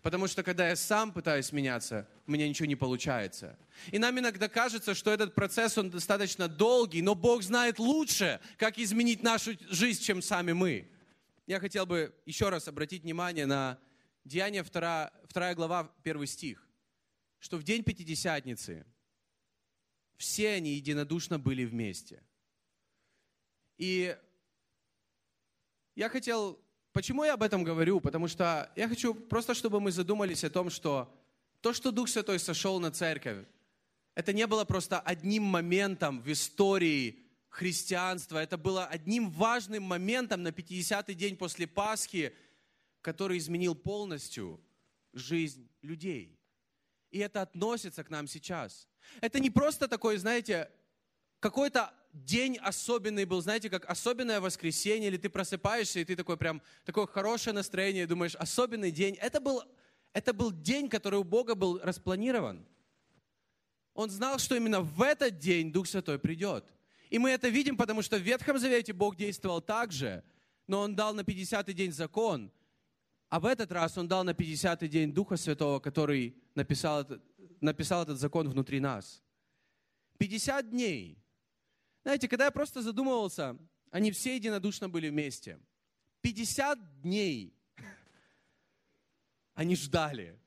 Потому 0.05 0.27
что 0.27 0.43
когда 0.43 0.69
я 0.69 0.77
сам 0.77 1.13
пытаюсь 1.13 1.51
меняться, 1.51 2.07
у 2.27 2.33
меня 2.33 2.47
ничего 2.47 2.67
не 2.67 2.77
получается. 2.77 3.59
И 3.91 3.99
нам 3.99 4.19
иногда 4.19 4.51
кажется, 4.51 4.95
что 4.95 5.11
этот 5.11 5.35
процесс, 5.35 5.79
он 5.79 5.89
достаточно 5.89 6.47
долгий, 6.47 7.01
но 7.01 7.15
Бог 7.15 7.43
знает 7.43 7.79
лучше, 7.79 8.39
как 8.59 8.79
изменить 8.79 9.23
нашу 9.23 9.53
жизнь, 9.71 10.03
чем 10.03 10.21
сами 10.21 10.53
мы. 10.53 10.91
Я 11.47 11.59
хотел 11.59 11.87
бы 11.87 12.15
еще 12.27 12.51
раз 12.51 12.69
обратить 12.69 13.05
внимание 13.05 13.47
на 13.47 13.79
Деяние 14.27 14.63
2, 14.63 15.11
2 15.33 15.55
глава, 15.55 15.91
1 16.05 16.27
стих, 16.27 16.69
что 17.39 17.57
в 17.57 17.63
день 17.63 17.83
Пятидесятницы 17.83 18.85
все 20.19 20.53
они 20.53 20.75
единодушно 20.75 21.39
были 21.39 21.65
вместе. 21.65 22.23
И 23.79 24.15
я 25.95 26.11
хотел 26.11 26.63
Почему 26.95 27.25
я 27.25 27.35
об 27.35 27.43
этом 27.43 27.65
говорю? 27.65 28.01
Потому 28.01 28.29
что 28.29 28.71
я 28.77 28.89
хочу 28.89 29.15
просто, 29.15 29.53
чтобы 29.53 29.81
мы 29.81 29.91
задумались 29.91 30.45
о 30.45 30.49
том, 30.49 30.71
что 30.71 31.13
то, 31.61 31.73
что 31.73 31.91
Дух 31.91 32.09
Святой 32.09 32.39
сошел 32.39 32.79
на 32.79 32.93
церковь, 32.93 33.45
это 34.15 34.33
не 34.33 34.47
было 34.47 34.65
просто 34.65 35.01
одним 35.01 35.43
моментом 35.43 36.23
в 36.23 36.31
истории 36.31 37.19
христианства, 37.49 38.39
это 38.39 38.57
было 38.57 38.87
одним 38.87 39.29
важным 39.31 39.83
моментом 39.83 40.45
на 40.45 40.51
50-й 40.51 41.15
день 41.15 41.37
после 41.37 41.67
Пасхи, 41.67 42.33
который 43.01 43.39
изменил 43.39 43.75
полностью 43.75 44.61
жизнь 45.13 45.69
людей. 45.83 46.39
И 47.11 47.19
это 47.19 47.43
относится 47.43 48.05
к 48.05 48.11
нам 48.11 48.29
сейчас. 48.29 48.87
Это 49.21 49.41
не 49.41 49.51
просто 49.51 49.89
такой, 49.89 50.17
знаете, 50.17 50.71
какой-то 51.41 51.93
день 52.15 52.57
особенный 52.59 53.25
был, 53.25 53.41
знаете, 53.41 53.69
как 53.69 53.85
особенное 53.91 54.41
воскресенье, 54.41 55.09
или 55.09 55.17
ты 55.17 55.29
просыпаешься, 55.29 56.01
и 56.01 56.05
ты 56.05 56.17
такой 56.17 56.37
прям, 56.37 56.63
такое 56.85 57.07
хорошее 57.07 57.55
настроение, 57.55 58.07
думаешь, 58.07 58.35
особенный 58.37 58.91
день. 58.91 59.15
Это 59.21 59.41
был, 59.41 59.63
это 60.13 60.33
был 60.33 60.53
день, 60.53 60.89
который 60.89 61.19
у 61.19 61.25
Бога 61.25 61.55
был 61.55 61.81
распланирован. 61.83 62.65
Он 63.95 64.11
знал, 64.11 64.39
что 64.39 64.57
именно 64.57 64.81
в 64.81 65.03
этот 65.03 65.39
день 65.39 65.73
Дух 65.73 65.87
Святой 65.87 66.19
придет. 66.19 66.65
И 67.11 67.19
мы 67.19 67.31
это 67.31 67.49
видим, 67.49 67.77
потому 67.77 68.03
что 68.03 68.17
в 68.17 68.23
Ветхом 68.23 68.59
Завете 68.59 68.93
Бог 68.93 69.17
действовал 69.17 69.61
так 69.61 69.93
же, 69.93 70.25
но 70.67 70.81
Он 70.81 70.97
дал 70.97 71.15
на 71.15 71.21
50-й 71.21 71.73
день 71.75 71.93
закон, 71.93 72.51
а 73.29 73.39
в 73.39 73.47
этот 73.47 73.71
раз 73.71 73.97
Он 73.99 74.09
дал 74.09 74.25
на 74.25 74.31
50-й 74.31 74.89
день 74.89 75.13
Духа 75.13 75.37
Святого, 75.37 75.79
который 75.81 76.37
написал 76.55 77.07
написал 77.61 78.03
этот 78.03 78.19
закон 78.19 78.49
внутри 78.49 78.79
нас. 78.79 79.23
50 80.19 80.71
дней. 80.71 81.19
Знаете, 82.05 82.29
когда 82.29 82.45
я 82.45 82.51
просто 82.51 82.83
задумывался, 82.83 83.59
они 83.91 84.13
все 84.13 84.37
единодушно 84.37 84.89
были 84.89 85.09
вместе. 85.09 85.59
50 86.21 87.03
дней 87.03 87.55
они 89.55 89.77
ждали. 89.77 90.39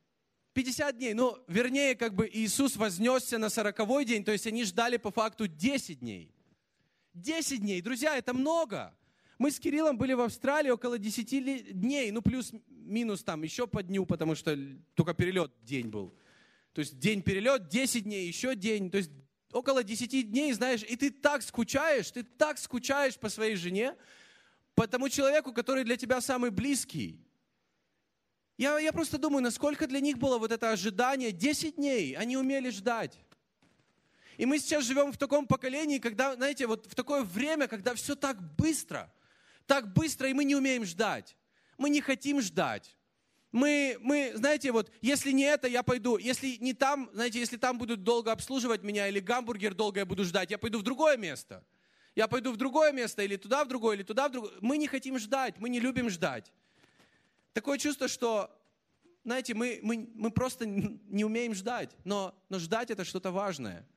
50 0.53 0.97
дней. 0.97 1.13
Ну, 1.13 1.37
вернее, 1.47 1.95
как 1.95 2.13
бы 2.13 2.29
Иисус 2.31 2.75
вознесся 2.75 3.37
на 3.37 3.49
40 3.49 4.05
день, 4.05 4.23
то 4.23 4.31
есть 4.31 4.47
они 4.47 4.63
ждали 4.63 4.97
по 4.97 5.11
факту 5.11 5.47
10 5.47 5.99
дней. 5.99 6.33
10 7.13 7.61
дней. 7.61 7.81
Друзья, 7.81 8.17
это 8.17 8.33
много. 8.33 8.95
Мы 9.37 9.51
с 9.51 9.59
Кириллом 9.59 9.97
были 9.97 10.13
в 10.13 10.21
Австралии 10.21 10.71
около 10.71 10.97
10 10.97 11.79
дней, 11.79 12.11
ну 12.11 12.21
плюс-минус 12.21 13.23
там 13.23 13.43
еще 13.43 13.67
по 13.67 13.83
дню, 13.83 14.05
потому 14.05 14.35
что 14.35 14.57
только 14.95 15.13
перелет 15.13 15.51
день 15.61 15.87
был. 15.87 16.13
То 16.73 16.79
есть 16.79 16.97
день 16.99 17.21
перелет, 17.21 17.67
10 17.67 18.03
дней, 18.03 18.27
еще 18.27 18.55
день, 18.55 18.89
то 18.89 18.97
есть 18.97 19.11
около 19.51 19.83
10 19.83 20.31
дней, 20.31 20.53
знаешь, 20.53 20.83
и 20.83 20.95
ты 20.95 21.09
так 21.09 21.41
скучаешь, 21.41 22.11
ты 22.11 22.23
так 22.23 22.57
скучаешь 22.57 23.17
по 23.17 23.29
своей 23.29 23.55
жене, 23.55 23.95
по 24.75 24.87
тому 24.87 25.09
человеку, 25.09 25.53
который 25.53 25.83
для 25.83 25.97
тебя 25.97 26.21
самый 26.21 26.51
близкий. 26.51 27.19
Я, 28.57 28.79
я 28.79 28.91
просто 28.91 29.17
думаю, 29.17 29.43
насколько 29.43 29.87
для 29.87 29.99
них 29.99 30.17
было 30.17 30.37
вот 30.39 30.51
это 30.51 30.71
ожидание. 30.71 31.31
10 31.31 31.75
дней 31.75 32.15
они 32.15 32.37
умели 32.37 32.69
ждать. 32.69 33.19
И 34.37 34.45
мы 34.45 34.59
сейчас 34.59 34.83
живем 34.83 35.11
в 35.11 35.17
таком 35.17 35.47
поколении, 35.47 35.99
когда, 35.99 36.35
знаете, 36.35 36.67
вот 36.67 36.85
в 36.85 36.95
такое 36.95 37.23
время, 37.23 37.67
когда 37.67 37.95
все 37.95 38.15
так 38.15 38.39
быстро, 38.55 39.11
так 39.65 39.93
быстро, 39.93 40.29
и 40.29 40.33
мы 40.33 40.43
не 40.43 40.55
умеем 40.55 40.85
ждать. 40.85 41.35
Мы 41.77 41.89
не 41.89 42.01
хотим 42.01 42.41
ждать. 42.41 42.96
Мы, 43.51 43.97
мы, 44.01 44.33
знаете, 44.35 44.71
вот, 44.71 44.91
если 45.01 45.31
не 45.31 45.43
это, 45.43 45.67
я 45.67 45.81
пойду. 45.83 46.17
Если 46.17 46.57
не 46.57 46.73
там, 46.73 47.09
знаете, 47.13 47.39
если 47.39 47.57
там 47.57 47.77
будут 47.77 48.03
долго 48.03 48.31
обслуживать 48.31 48.83
меня, 48.83 49.07
или 49.07 49.19
гамбургер 49.19 49.73
долго 49.73 49.99
я 49.99 50.05
буду 50.05 50.25
ждать, 50.25 50.51
я 50.51 50.57
пойду 50.57 50.79
в 50.79 50.83
другое 50.83 51.17
место. 51.17 51.63
Я 52.15 52.27
пойду 52.27 52.51
в 52.51 52.57
другое 52.57 52.91
место, 52.91 53.21
или 53.21 53.35
туда 53.35 53.63
в 53.63 53.67
другое, 53.67 53.95
или 53.95 54.03
туда 54.03 54.27
в 54.27 54.31
другое. 54.31 54.51
Мы 54.59 54.77
не 54.77 54.87
хотим 54.87 55.17
ждать, 55.19 55.55
мы 55.59 55.69
не 55.69 55.79
любим 55.79 56.09
ждать. 56.09 56.51
Такое 57.53 57.77
чувство, 57.77 58.07
что, 58.07 58.51
знаете, 59.23 59.53
мы, 59.53 59.79
мы, 59.81 60.09
мы 60.15 60.31
просто 60.31 60.65
не 60.65 61.23
умеем 61.23 61.53
ждать. 61.53 61.95
Но, 62.03 62.35
но 62.49 62.59
ждать 62.59 62.91
это 62.91 63.05
что-то 63.05 63.31
важное. 63.31 63.87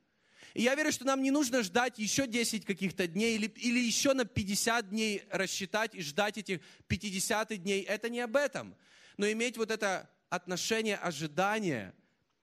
И 0.53 0.63
я 0.63 0.75
верю, 0.75 0.91
что 0.91 1.05
нам 1.05 1.21
не 1.21 1.31
нужно 1.31 1.63
ждать 1.63 1.97
еще 1.97 2.27
10 2.27 2.65
каких-то 2.65 3.07
дней 3.07 3.35
или, 3.35 3.47
или 3.47 3.79
еще 3.79 4.13
на 4.13 4.25
50 4.25 4.89
дней 4.89 5.23
рассчитать 5.29 5.95
и 5.95 6.01
ждать 6.01 6.37
этих 6.37 6.61
50 6.87 7.61
дней. 7.61 7.81
Это 7.83 8.09
не 8.09 8.19
об 8.19 8.35
этом. 8.35 8.75
Но 9.17 9.29
иметь 9.31 9.57
вот 9.57 9.71
это 9.71 10.09
отношение 10.29 10.97
ожидания 10.97 11.93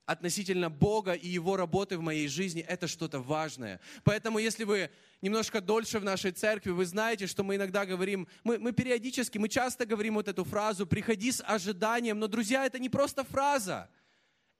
относительно 0.05 0.71
Бога 0.71 1.13
и 1.13 1.27
Его 1.27 1.55
работы 1.55 1.97
в 1.97 2.01
моей 2.01 2.27
жизни, 2.27 2.65
это 2.67 2.87
что-то 2.87 3.19
важное. 3.19 3.79
Поэтому, 4.03 4.39
если 4.39 4.63
вы 4.63 4.89
немножко 5.21 5.61
дольше 5.61 5.99
в 5.99 6.03
нашей 6.03 6.31
церкви, 6.31 6.71
вы 6.71 6.85
знаете, 6.85 7.27
что 7.27 7.43
мы 7.43 7.57
иногда 7.57 7.85
говорим, 7.85 8.27
мы, 8.43 8.57
мы 8.57 8.71
периодически, 8.71 9.37
мы 9.37 9.49
часто 9.49 9.85
говорим 9.85 10.15
вот 10.15 10.27
эту 10.27 10.43
фразу 10.45 10.87
«приходи 10.87 11.31
с 11.31 11.43
ожиданием», 11.45 12.17
но, 12.17 12.27
друзья, 12.27 12.65
это 12.65 12.79
не 12.79 12.89
просто 12.89 13.23
фраза– 13.23 13.89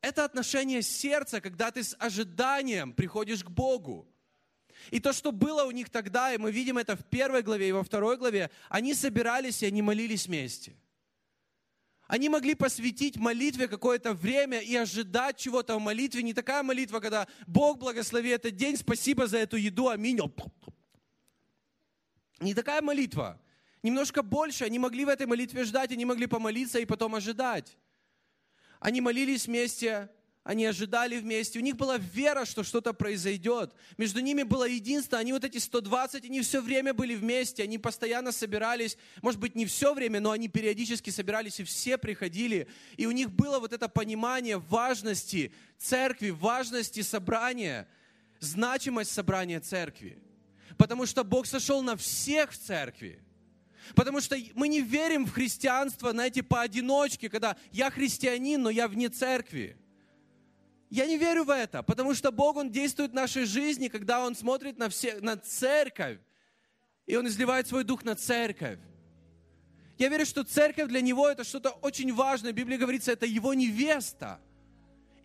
это 0.02 0.24
отношение 0.24 0.82
сердца, 0.82 1.42
когда 1.42 1.72
ты 1.72 1.84
с 1.84 1.96
ожиданием 2.00 2.94
приходишь 2.94 3.44
к 3.44 3.50
Богу. 3.50 4.08
И 4.92 5.00
то, 5.00 5.12
что 5.12 5.34
было 5.34 5.66
у 5.66 5.72
них 5.72 5.90
тогда, 5.90 6.34
и 6.34 6.38
мы 6.38 6.52
видим 6.52 6.78
это 6.78 6.96
в 6.96 7.04
первой 7.04 7.42
главе 7.42 7.70
и 7.70 7.74
во 7.74 7.84
второй 7.84 8.18
главе, 8.18 8.50
они 8.70 8.94
собирались 8.94 9.62
и 9.62 9.66
они 9.66 9.82
молились 9.82 10.28
вместе. 10.28 10.78
Они 12.10 12.28
могли 12.28 12.56
посвятить 12.56 13.18
молитве 13.18 13.68
какое-то 13.68 14.16
время 14.16 14.62
и 14.62 14.76
ожидать 14.76 15.38
чего-то 15.38 15.78
в 15.78 15.80
молитве. 15.80 16.24
Не 16.24 16.34
такая 16.34 16.64
молитва, 16.64 17.02
когда 17.02 17.28
Бог 17.46 17.78
благослови 17.78 18.32
этот 18.32 18.56
день, 18.56 18.78
спасибо 18.78 19.28
за 19.28 19.38
эту 19.38 19.58
еду, 19.58 19.90
аминь. 19.90 20.20
Не 22.40 22.56
такая 22.56 22.82
молитва. 22.82 23.40
Немножко 23.84 24.24
больше. 24.24 24.66
Они 24.66 24.80
могли 24.80 25.06
в 25.06 25.10
этой 25.10 25.28
молитве 25.28 25.64
ждать, 25.64 25.92
они 25.92 26.04
могли 26.04 26.26
помолиться 26.26 26.80
и 26.80 26.86
потом 26.86 27.14
ожидать. 27.14 27.78
Они 28.80 29.02
молились 29.02 29.46
вместе, 29.46 30.10
они 30.50 30.66
ожидали 30.66 31.20
вместе, 31.20 31.60
у 31.60 31.62
них 31.62 31.78
была 31.78 32.00
вера, 32.00 32.44
что 32.44 32.64
что-то 32.64 32.92
произойдет. 32.92 33.72
Между 34.00 34.20
ними 34.20 34.42
было 34.42 34.68
единство, 34.68 35.20
они 35.20 35.32
вот 35.32 35.44
эти 35.44 35.60
120, 35.60 36.26
они 36.26 36.42
все 36.42 36.60
время 36.60 36.92
были 36.92 37.14
вместе, 37.14 37.62
они 37.62 37.78
постоянно 37.78 38.32
собирались, 38.32 38.98
может 39.22 39.40
быть, 39.40 39.54
не 39.54 39.68
все 39.68 39.94
время, 39.94 40.20
но 40.20 40.32
они 40.32 40.48
периодически 40.48 41.12
собирались, 41.12 41.60
и 41.60 41.64
все 41.64 42.00
приходили. 42.00 42.68
И 42.98 43.06
у 43.06 43.12
них 43.12 43.30
было 43.30 43.60
вот 43.60 43.74
это 43.74 43.88
понимание 43.88 44.58
важности 44.58 45.54
церкви, 45.78 46.32
важности 46.32 47.04
собрания, 47.04 47.88
значимость 48.40 49.12
собрания 49.12 49.60
церкви. 49.60 50.18
Потому 50.78 51.06
что 51.06 51.24
Бог 51.24 51.46
сошел 51.46 51.84
на 51.84 51.96
всех 51.96 52.54
в 52.54 52.58
церкви. 52.58 53.22
Потому 53.94 54.20
что 54.20 54.36
мы 54.56 54.68
не 54.68 54.82
верим 54.82 55.28
в 55.28 55.32
христианство, 55.32 56.10
знаете, 56.10 56.42
поодиночке, 56.42 57.30
когда 57.30 57.56
я 57.72 57.92
христианин, 57.92 58.64
но 58.64 58.72
я 58.72 58.88
вне 58.88 59.10
церкви. 59.10 59.78
Я 60.90 61.06
не 61.06 61.18
верю 61.18 61.44
в 61.44 61.50
это, 61.50 61.84
потому 61.84 62.14
что 62.16 62.32
Бог, 62.32 62.58
Он 62.58 62.72
действует 62.72 63.12
в 63.12 63.16
нашей 63.16 63.46
жизни, 63.46 63.88
когда 63.88 64.26
Он 64.26 64.36
смотрит 64.36 64.78
на, 64.78 64.90
все, 64.90 65.20
на 65.22 65.38
церковь, 65.38 66.18
и 67.06 67.16
Он 67.16 67.28
изливает 67.28 67.68
свой 67.68 67.84
дух 67.84 68.04
на 68.04 68.16
церковь. 68.16 68.80
Я 69.98 70.10
верю, 70.10 70.26
что 70.26 70.44
церковь 70.44 70.88
для 70.88 71.02
Него 71.02 71.30
это 71.30 71.44
что-то 71.44 71.70
очень 71.70 72.14
важное. 72.14 72.54
В 72.54 72.56
Библии 72.56 72.78
говорится, 72.78 73.12
это 73.12 73.26
Его 73.26 73.54
невеста. 73.54 74.40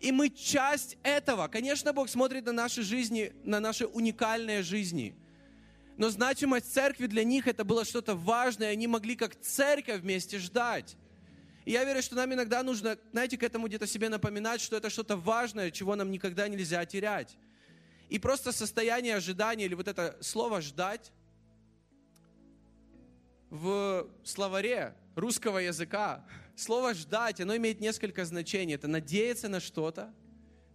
И 0.01 0.11
мы 0.11 0.29
часть 0.29 0.97
этого. 1.01 1.47
Конечно, 1.47 1.93
Бог 1.93 2.09
смотрит 2.09 2.45
на 2.45 2.51
наши 2.51 2.83
жизни, 2.83 3.33
на 3.43 3.59
наши 3.59 3.85
уникальные 3.85 4.61
жизни– 4.63 5.15
но 5.97 6.09
значимость 6.09 6.73
церкви 6.73 7.07
для 7.07 7.23
них 7.23 7.47
это 7.47 7.63
было 7.63 7.85
что-то 7.85 8.15
важное, 8.15 8.71
они 8.71 8.87
могли 8.87 9.15
как 9.15 9.39
церковь 9.39 10.01
вместе 10.01 10.39
ждать. 10.39 10.97
И 11.65 11.71
я 11.71 11.83
верю, 11.83 12.01
что 12.01 12.15
нам 12.15 12.31
иногда 12.33 12.63
нужно, 12.63 12.97
знаете, 13.11 13.37
к 13.37 13.43
этому 13.43 13.67
где-то 13.67 13.87
себе 13.87 14.07
напоминать, 14.09 14.61
что 14.61 14.77
это 14.77 14.89
что-то 14.89 15.17
важное, 15.17 15.71
чего 15.71 15.95
нам 15.95 16.11
никогда 16.11 16.47
нельзя 16.47 16.85
терять. 16.85 17.37
И 18.07 18.19
просто 18.19 18.51
состояние 18.51 19.15
ожидания 19.15 19.65
или 19.65 19.73
вот 19.73 19.87
это 19.87 20.15
слово 20.21 20.61
«ждать» 20.61 21.11
в 23.49 24.07
словаре 24.23 24.95
русского 25.15 25.57
языка, 25.57 26.23
слово 26.55 26.93
«ждать», 26.93 27.41
оно 27.41 27.55
имеет 27.57 27.81
несколько 27.81 28.25
значений. 28.25 28.75
Это 28.75 28.87
надеяться 28.87 29.49
на 29.49 29.59
что-то. 29.59 30.13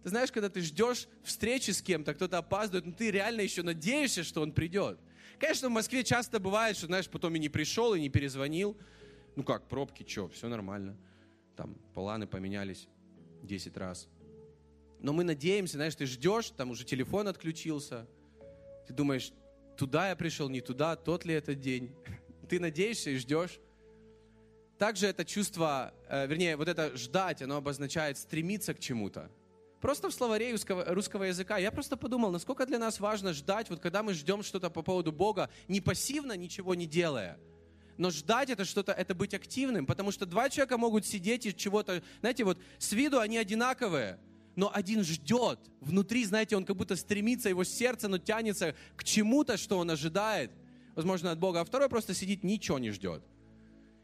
Ты 0.03 0.09
знаешь, 0.09 0.31
когда 0.31 0.49
ты 0.49 0.61
ждешь 0.61 1.07
встречи 1.23 1.71
с 1.71 1.81
кем-то, 1.81 2.13
кто-то 2.13 2.39
опаздывает, 2.39 2.85
но 2.85 2.91
ты 2.91 3.11
реально 3.11 3.41
еще 3.41 3.63
надеешься, 3.63 4.23
что 4.23 4.41
он 4.41 4.51
придет– 4.51 4.99
Конечно, 5.41 5.69
в 5.69 5.71
Москве 5.71 6.03
часто 6.03 6.39
бывает, 6.39 6.77
что, 6.77 6.85
знаешь, 6.85 7.09
потом 7.09 7.33
и 7.33 7.39
не 7.39 7.49
пришел, 7.49 7.95
и 7.95 7.99
не 7.99 8.09
перезвонил. 8.09 8.77
Ну 9.35 9.43
как, 9.43 9.67
пробки, 9.67 10.05
что, 10.07 10.27
все 10.27 10.47
нормально. 10.47 10.97
Там 11.55 11.75
планы 11.93 12.27
поменялись 12.27 12.87
10 13.43 13.77
раз. 13.77 14.07
Но 14.99 15.13
мы 15.13 15.23
надеемся, 15.23 15.77
знаешь, 15.77 15.95
ты 15.95 16.05
ждешь, 16.05 16.51
там 16.51 16.71
уже 16.71 16.85
телефон 16.85 17.27
отключился. 17.27 18.07
Ты 18.87 18.93
думаешь, 18.93 19.31
туда 19.77 20.09
я 20.09 20.15
пришел, 20.15 20.49
не 20.49 20.61
туда, 20.61 20.95
тот 20.95 21.25
ли 21.25 21.33
этот 21.33 21.59
день. 21.59 21.95
Ты 22.49 22.59
надеешься 22.59 23.09
и 23.11 23.17
ждешь. 23.17 23.59
Также 24.77 25.07
это 25.07 25.23
чувство, 25.23 25.93
э, 26.09 26.27
вернее, 26.27 26.57
вот 26.57 26.67
это 26.67 26.95
ждать, 26.97 27.41
оно 27.41 27.57
обозначает 27.57 28.17
стремиться 28.17 28.73
к 28.73 28.79
чему-то. 28.79 29.31
Просто 29.79 30.09
в 30.09 30.13
словаре 30.13 30.51
русского, 30.51 30.85
русского 30.93 31.23
языка. 31.23 31.57
Я 31.57 31.71
просто 31.71 31.97
подумал, 31.97 32.31
насколько 32.31 32.65
для 32.65 32.77
нас 32.77 32.99
важно 32.99 33.33
ждать, 33.33 33.69
вот 33.69 33.79
когда 33.79 34.03
мы 34.03 34.13
ждем 34.13 34.43
что-то 34.43 34.69
по 34.69 34.83
поводу 34.83 35.11
Бога, 35.11 35.49
не 35.67 35.81
пассивно, 35.81 36.37
ничего 36.37 36.75
не 36.75 36.85
делая. 36.85 37.39
Но 38.01 38.09
ждать 38.09 38.49
это 38.49 38.65
что-то, 38.65 38.93
это 38.93 39.13
быть 39.13 39.35
активным, 39.35 39.85
потому 39.85 40.11
что 40.11 40.25
два 40.25 40.49
человека 40.49 40.79
могут 40.79 41.05
сидеть 41.05 41.45
и 41.45 41.55
чего-то, 41.55 42.01
знаете, 42.21 42.43
вот 42.43 42.57
с 42.79 42.93
виду 42.93 43.19
они 43.19 43.37
одинаковые, 43.37 44.17
но 44.55 44.71
один 44.73 45.03
ждет. 45.03 45.59
Внутри, 45.81 46.25
знаете, 46.25 46.57
он 46.57 46.65
как 46.65 46.77
будто 46.77 46.95
стремится, 46.95 47.47
его 47.47 47.63
сердце, 47.63 48.07
но 48.07 48.17
тянется 48.17 48.73
к 48.95 49.03
чему-то, 49.03 49.55
что 49.55 49.77
он 49.77 49.91
ожидает, 49.91 50.49
возможно, 50.95 51.29
от 51.29 51.37
Бога, 51.37 51.61
а 51.61 51.63
второй 51.63 51.89
просто 51.89 52.15
сидит, 52.15 52.43
ничего 52.43 52.79
не 52.79 52.89
ждет. 52.89 53.21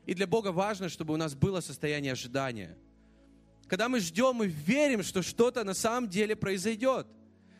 И 0.06 0.14
для 0.14 0.28
Бога 0.28 0.52
важно, 0.52 0.89
чтобы 0.89 1.16
у 1.16 1.18
нас 1.18 1.34
было 1.34 1.60
состояние 1.60 2.12
ожидания– 2.12 2.78
Когда 3.68 3.89
мы 3.89 4.00
ждем 4.00 4.43
и 4.43 4.48
верим, 4.48 5.02
что 5.02 5.24
что-то 5.24 5.64
на 5.64 5.74
самом 5.74 6.08
деле 6.08 6.36
произойдет. 6.36 7.08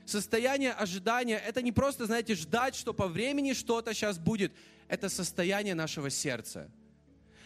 Состояние 0.06 0.72
ожидания– 0.72 1.42
это 1.48 1.64
не 1.64 1.72
просто, 1.72 2.06
знаете, 2.06 2.36
ждать, 2.36 2.76
что 2.76 2.94
по 2.94 3.08
времени 3.08 3.54
что-то 3.54 3.94
сейчас 3.94 4.20
будет. 4.20 4.54
Это 4.88 5.10
состояние 5.10 5.76
нашего 5.76 6.10
сердца, 6.10 6.72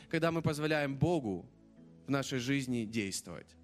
когда 0.10 0.32
мы 0.32 0.42
позволяем 0.42 0.96
Богу 0.96 1.50
в 2.06 2.12
нашей 2.12 2.39
жизни 2.39 2.86
действовать. 2.86 3.56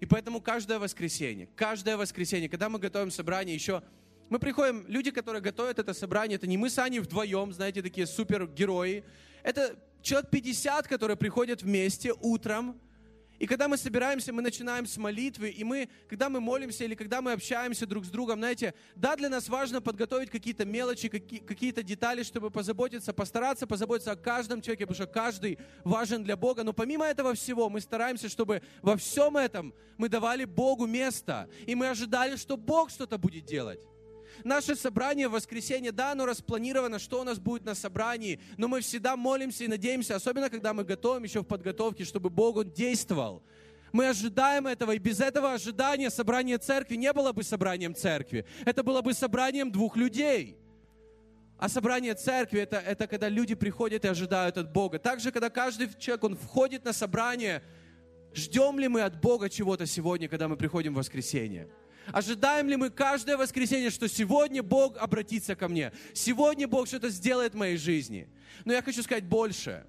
И 0.00 0.06
поэтому 0.06 0.40
каждое 0.40 0.78
воскресенье, 0.78 1.48
каждое 1.54 1.96
воскресенье, 1.96 2.48
когда 2.48 2.68
мы 2.68 2.78
готовим 2.78 3.10
собрание, 3.10 3.54
еще 3.54 3.82
мы 4.28 4.38
приходим, 4.38 4.84
люди, 4.88 5.10
которые 5.10 5.40
готовят 5.40 5.78
это 5.78 5.94
собрание, 5.94 6.36
это 6.36 6.46
не 6.46 6.56
мы 6.56 6.68
с 6.68 6.78
Аней 6.78 6.98
вдвоем, 6.98 7.52
знаете, 7.52 7.80
такие 7.80 8.06
супергерои. 8.06 9.04
Это 9.44 9.76
человек 10.02 10.30
50, 10.30 10.88
которые 10.88 11.16
приходят 11.16 11.62
вместе 11.62 12.12
утром, 12.20 12.80
и 13.38 13.46
когда 13.46 13.68
мы 13.68 13.76
собираемся, 13.76 14.32
мы 14.32 14.42
начинаем 14.42 14.86
с 14.86 14.96
молитвы, 14.96 15.50
и 15.50 15.62
мы, 15.64 15.88
когда 16.08 16.28
мы 16.28 16.40
молимся 16.40 16.84
или 16.84 16.94
когда 16.94 17.20
мы 17.20 17.32
общаемся 17.32 17.86
друг 17.86 18.04
с 18.04 18.08
другом, 18.08 18.38
знаете, 18.38 18.74
да, 18.94 19.16
для 19.16 19.28
нас 19.28 19.48
важно 19.48 19.80
подготовить 19.82 20.30
какие-то 20.30 20.64
мелочи, 20.64 21.08
какие-то 21.08 21.82
детали, 21.82 22.22
чтобы 22.22 22.50
позаботиться, 22.50 23.12
постараться 23.12 23.66
позаботиться 23.66 24.12
о 24.12 24.16
каждом 24.16 24.62
человеке, 24.62 24.86
потому 24.86 25.06
что 25.06 25.12
каждый 25.12 25.58
важен 25.84 26.24
для 26.24 26.36
Бога. 26.36 26.64
Но 26.64 26.72
помимо 26.72 27.04
этого 27.04 27.34
всего, 27.34 27.68
мы 27.68 27.80
стараемся, 27.80 28.28
чтобы 28.28 28.62
во 28.82 28.96
всем 28.96 29.36
этом 29.36 29.74
мы 29.98 30.08
давали 30.08 30.44
Богу 30.44 30.86
место, 30.86 31.48
и 31.66 31.74
мы 31.74 31.88
ожидали, 31.88 32.36
что 32.36 32.56
Бог 32.56 32.90
что-то 32.90 33.18
будет 33.18 33.44
делать. 33.44 33.80
Наше 34.44 34.76
собрание 34.76 35.28
в 35.28 35.32
воскресенье, 35.32 35.92
да, 35.92 36.12
оно 36.12 36.26
распланировано, 36.26 36.98
что 36.98 37.20
у 37.20 37.24
нас 37.24 37.38
будет 37.38 37.64
на 37.64 37.74
собрании, 37.74 38.40
но 38.56 38.68
мы 38.68 38.80
всегда 38.80 39.16
молимся 39.16 39.64
и 39.64 39.68
надеемся, 39.68 40.16
особенно 40.16 40.50
когда 40.50 40.72
мы 40.72 40.84
готовим 40.84 41.24
еще 41.24 41.40
в 41.40 41.46
подготовке, 41.46 42.04
чтобы 42.04 42.30
Бог 42.30 42.56
Он 42.56 42.70
действовал. 42.70 43.42
Мы 43.92 44.08
ожидаем 44.08 44.66
этого, 44.66 44.92
и 44.92 44.98
без 44.98 45.20
этого 45.20 45.54
ожидания 45.54 46.10
собрание 46.10 46.58
церкви 46.58 46.96
не 46.96 47.12
было 47.12 47.32
бы 47.32 47.42
собранием 47.42 47.94
церкви. 47.94 48.44
Это 48.64 48.82
было 48.82 49.00
бы 49.00 49.14
собранием 49.14 49.70
двух 49.70 49.96
людей. 49.96 50.58
А 51.58 51.68
собрание 51.68 52.14
церкви 52.14 52.60
это, 52.60 52.76
это 52.76 53.06
когда 53.06 53.28
люди 53.28 53.54
приходят 53.54 54.04
и 54.04 54.08
ожидают 54.08 54.58
от 54.58 54.72
Бога. 54.72 54.98
Также, 54.98 55.32
когда 55.32 55.48
каждый 55.48 55.88
человек, 55.98 56.24
он 56.24 56.36
входит 56.36 56.84
на 56.84 56.92
собрание, 56.92 57.62
ждем 58.34 58.78
ли 58.78 58.88
мы 58.88 59.00
от 59.00 59.18
Бога 59.20 59.48
чего-то 59.48 59.86
сегодня, 59.86 60.28
когда 60.28 60.48
мы 60.48 60.56
приходим 60.56 60.92
в 60.92 60.98
воскресенье? 60.98 61.70
Ожидаем 62.12 62.68
ли 62.68 62.76
мы 62.76 62.90
каждое 62.90 63.36
воскресенье, 63.36 63.90
что 63.90 64.08
сегодня 64.08 64.62
Бог 64.62 64.96
обратится 64.98 65.56
ко 65.56 65.68
мне? 65.68 65.92
Сегодня 66.14 66.68
Бог 66.68 66.86
что-то 66.86 67.08
сделает 67.08 67.54
в 67.54 67.56
моей 67.56 67.76
жизни? 67.76 68.28
Но 68.64 68.72
я 68.72 68.82
хочу 68.82 69.02
сказать 69.02 69.24
больше. 69.24 69.86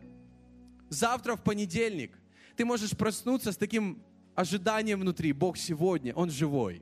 Завтра 0.90 1.36
в 1.36 1.44
понедельник 1.44 2.18
ты 2.56 2.66
можешь 2.66 2.92
проснуться 2.92 3.52
с 3.52 3.58
таким 3.58 4.02
ожиданием 4.36 5.00
внутри. 5.00 5.32
Бог 5.32 5.58
сегодня, 5.58 6.14
Он 6.14 6.30
живой. 6.32 6.82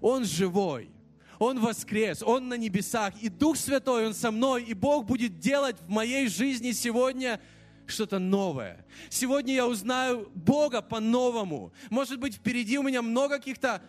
Он 0.00 0.24
живой. 0.24 0.90
Он 1.38 1.58
воскрес, 1.58 2.22
Он 2.22 2.48
на 2.48 2.54
небесах, 2.54 3.14
и 3.22 3.30
Дух 3.30 3.56
Святой, 3.56 4.06
Он 4.06 4.14
со 4.14 4.30
мной, 4.30 4.62
и 4.64 4.74
Бог 4.74 5.06
будет 5.06 5.38
делать 5.38 5.76
в 5.80 5.88
моей 5.88 6.28
жизни 6.28 6.72
сегодня 6.72 7.40
что-то 7.86 8.18
новое. 8.18 8.84
Сегодня 9.08 9.54
я 9.54 9.66
узнаю 9.66 10.30
Бога 10.34 10.82
по-новому. 10.82 11.72
Может 11.88 12.20
быть, 12.20 12.34
впереди 12.34 12.78
у 12.78 12.82
меня 12.82 13.00
много 13.00 13.38
каких-то 13.38 13.82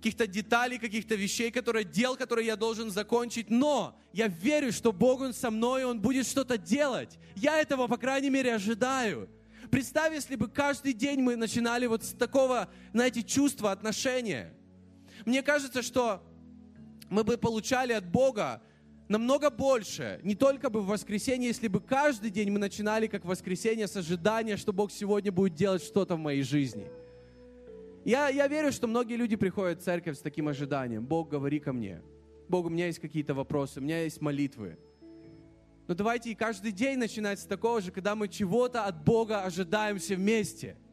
каких-то 0.00 0.26
деталей, 0.26 0.78
каких-то 0.78 1.14
вещей, 1.14 1.50
которые, 1.50 1.84
дел, 1.84 2.16
которые 2.16 2.46
я 2.46 2.56
должен 2.56 2.90
закончить, 2.90 3.50
но 3.50 3.98
я 4.14 4.28
верю, 4.28 4.72
что 4.72 4.92
Бог, 4.92 5.20
Он 5.20 5.34
со 5.34 5.50
мной, 5.50 5.84
Он 5.84 6.00
будет 6.00 6.26
что-то 6.26 6.56
делать. 6.56 7.18
Я 7.36 7.60
этого, 7.60 7.86
по 7.86 7.98
крайней 7.98 8.30
мере, 8.30 8.54
ожидаю. 8.54 9.28
Представь, 9.70 10.14
если 10.14 10.36
бы 10.36 10.48
каждый 10.48 10.94
день 10.94 11.20
мы 11.20 11.36
начинали 11.36 11.84
вот 11.84 12.02
с 12.02 12.12
такого, 12.12 12.70
знаете, 12.94 13.22
чувства, 13.22 13.72
отношения. 13.72 14.54
Мне 15.26 15.42
кажется, 15.42 15.82
что 15.82 16.22
мы 17.10 17.22
бы 17.22 17.36
получали 17.36 17.92
от 17.92 18.06
Бога 18.06 18.62
намного 19.06 19.50
больше, 19.50 20.18
не 20.22 20.34
только 20.34 20.70
бы 20.70 20.80
в 20.80 20.86
воскресенье, 20.86 21.48
если 21.48 21.68
бы 21.68 21.78
каждый 21.78 22.30
день 22.30 22.50
мы 22.50 22.58
начинали 22.58 23.06
как 23.06 23.26
воскресенье 23.26 23.86
с 23.86 23.96
ожидания, 23.96 24.56
что 24.56 24.72
Бог 24.72 24.92
сегодня 24.92 25.30
будет 25.30 25.54
делать 25.54 25.84
что-то 25.84 26.16
в 26.16 26.20
моей 26.20 26.42
жизни– 26.42 26.90
я, 28.04 28.28
я 28.28 28.48
верю, 28.48 28.72
что 28.72 28.86
многие 28.86 29.14
люди 29.14 29.36
приходят 29.36 29.80
в 29.80 29.84
церковь 29.84 30.16
с 30.16 30.20
таким 30.20 30.48
ожиданием. 30.48 31.06
Бог, 31.06 31.28
говори 31.28 31.60
ко 31.60 31.72
мне. 31.72 32.02
Бог, 32.48 32.66
у 32.66 32.68
меня 32.68 32.86
есть 32.86 32.98
какие-то 32.98 33.34
вопросы, 33.34 33.80
у 33.80 33.82
меня 33.82 34.02
есть 34.02 34.20
молитвы. 34.20 34.78
Но 35.86 35.94
давайте 35.94 36.30
и 36.30 36.34
каждый 36.34 36.72
день 36.72 36.98
начинать 36.98 37.40
с 37.40 37.44
такого 37.44 37.80
же, 37.80 37.90
когда 37.90 38.14
мы 38.14 38.28
чего-то 38.28 38.84
от 38.84 39.04
Бога 39.04 39.42
ожидаем 39.44 39.98
все 39.98 40.16
вместе– 40.16 40.76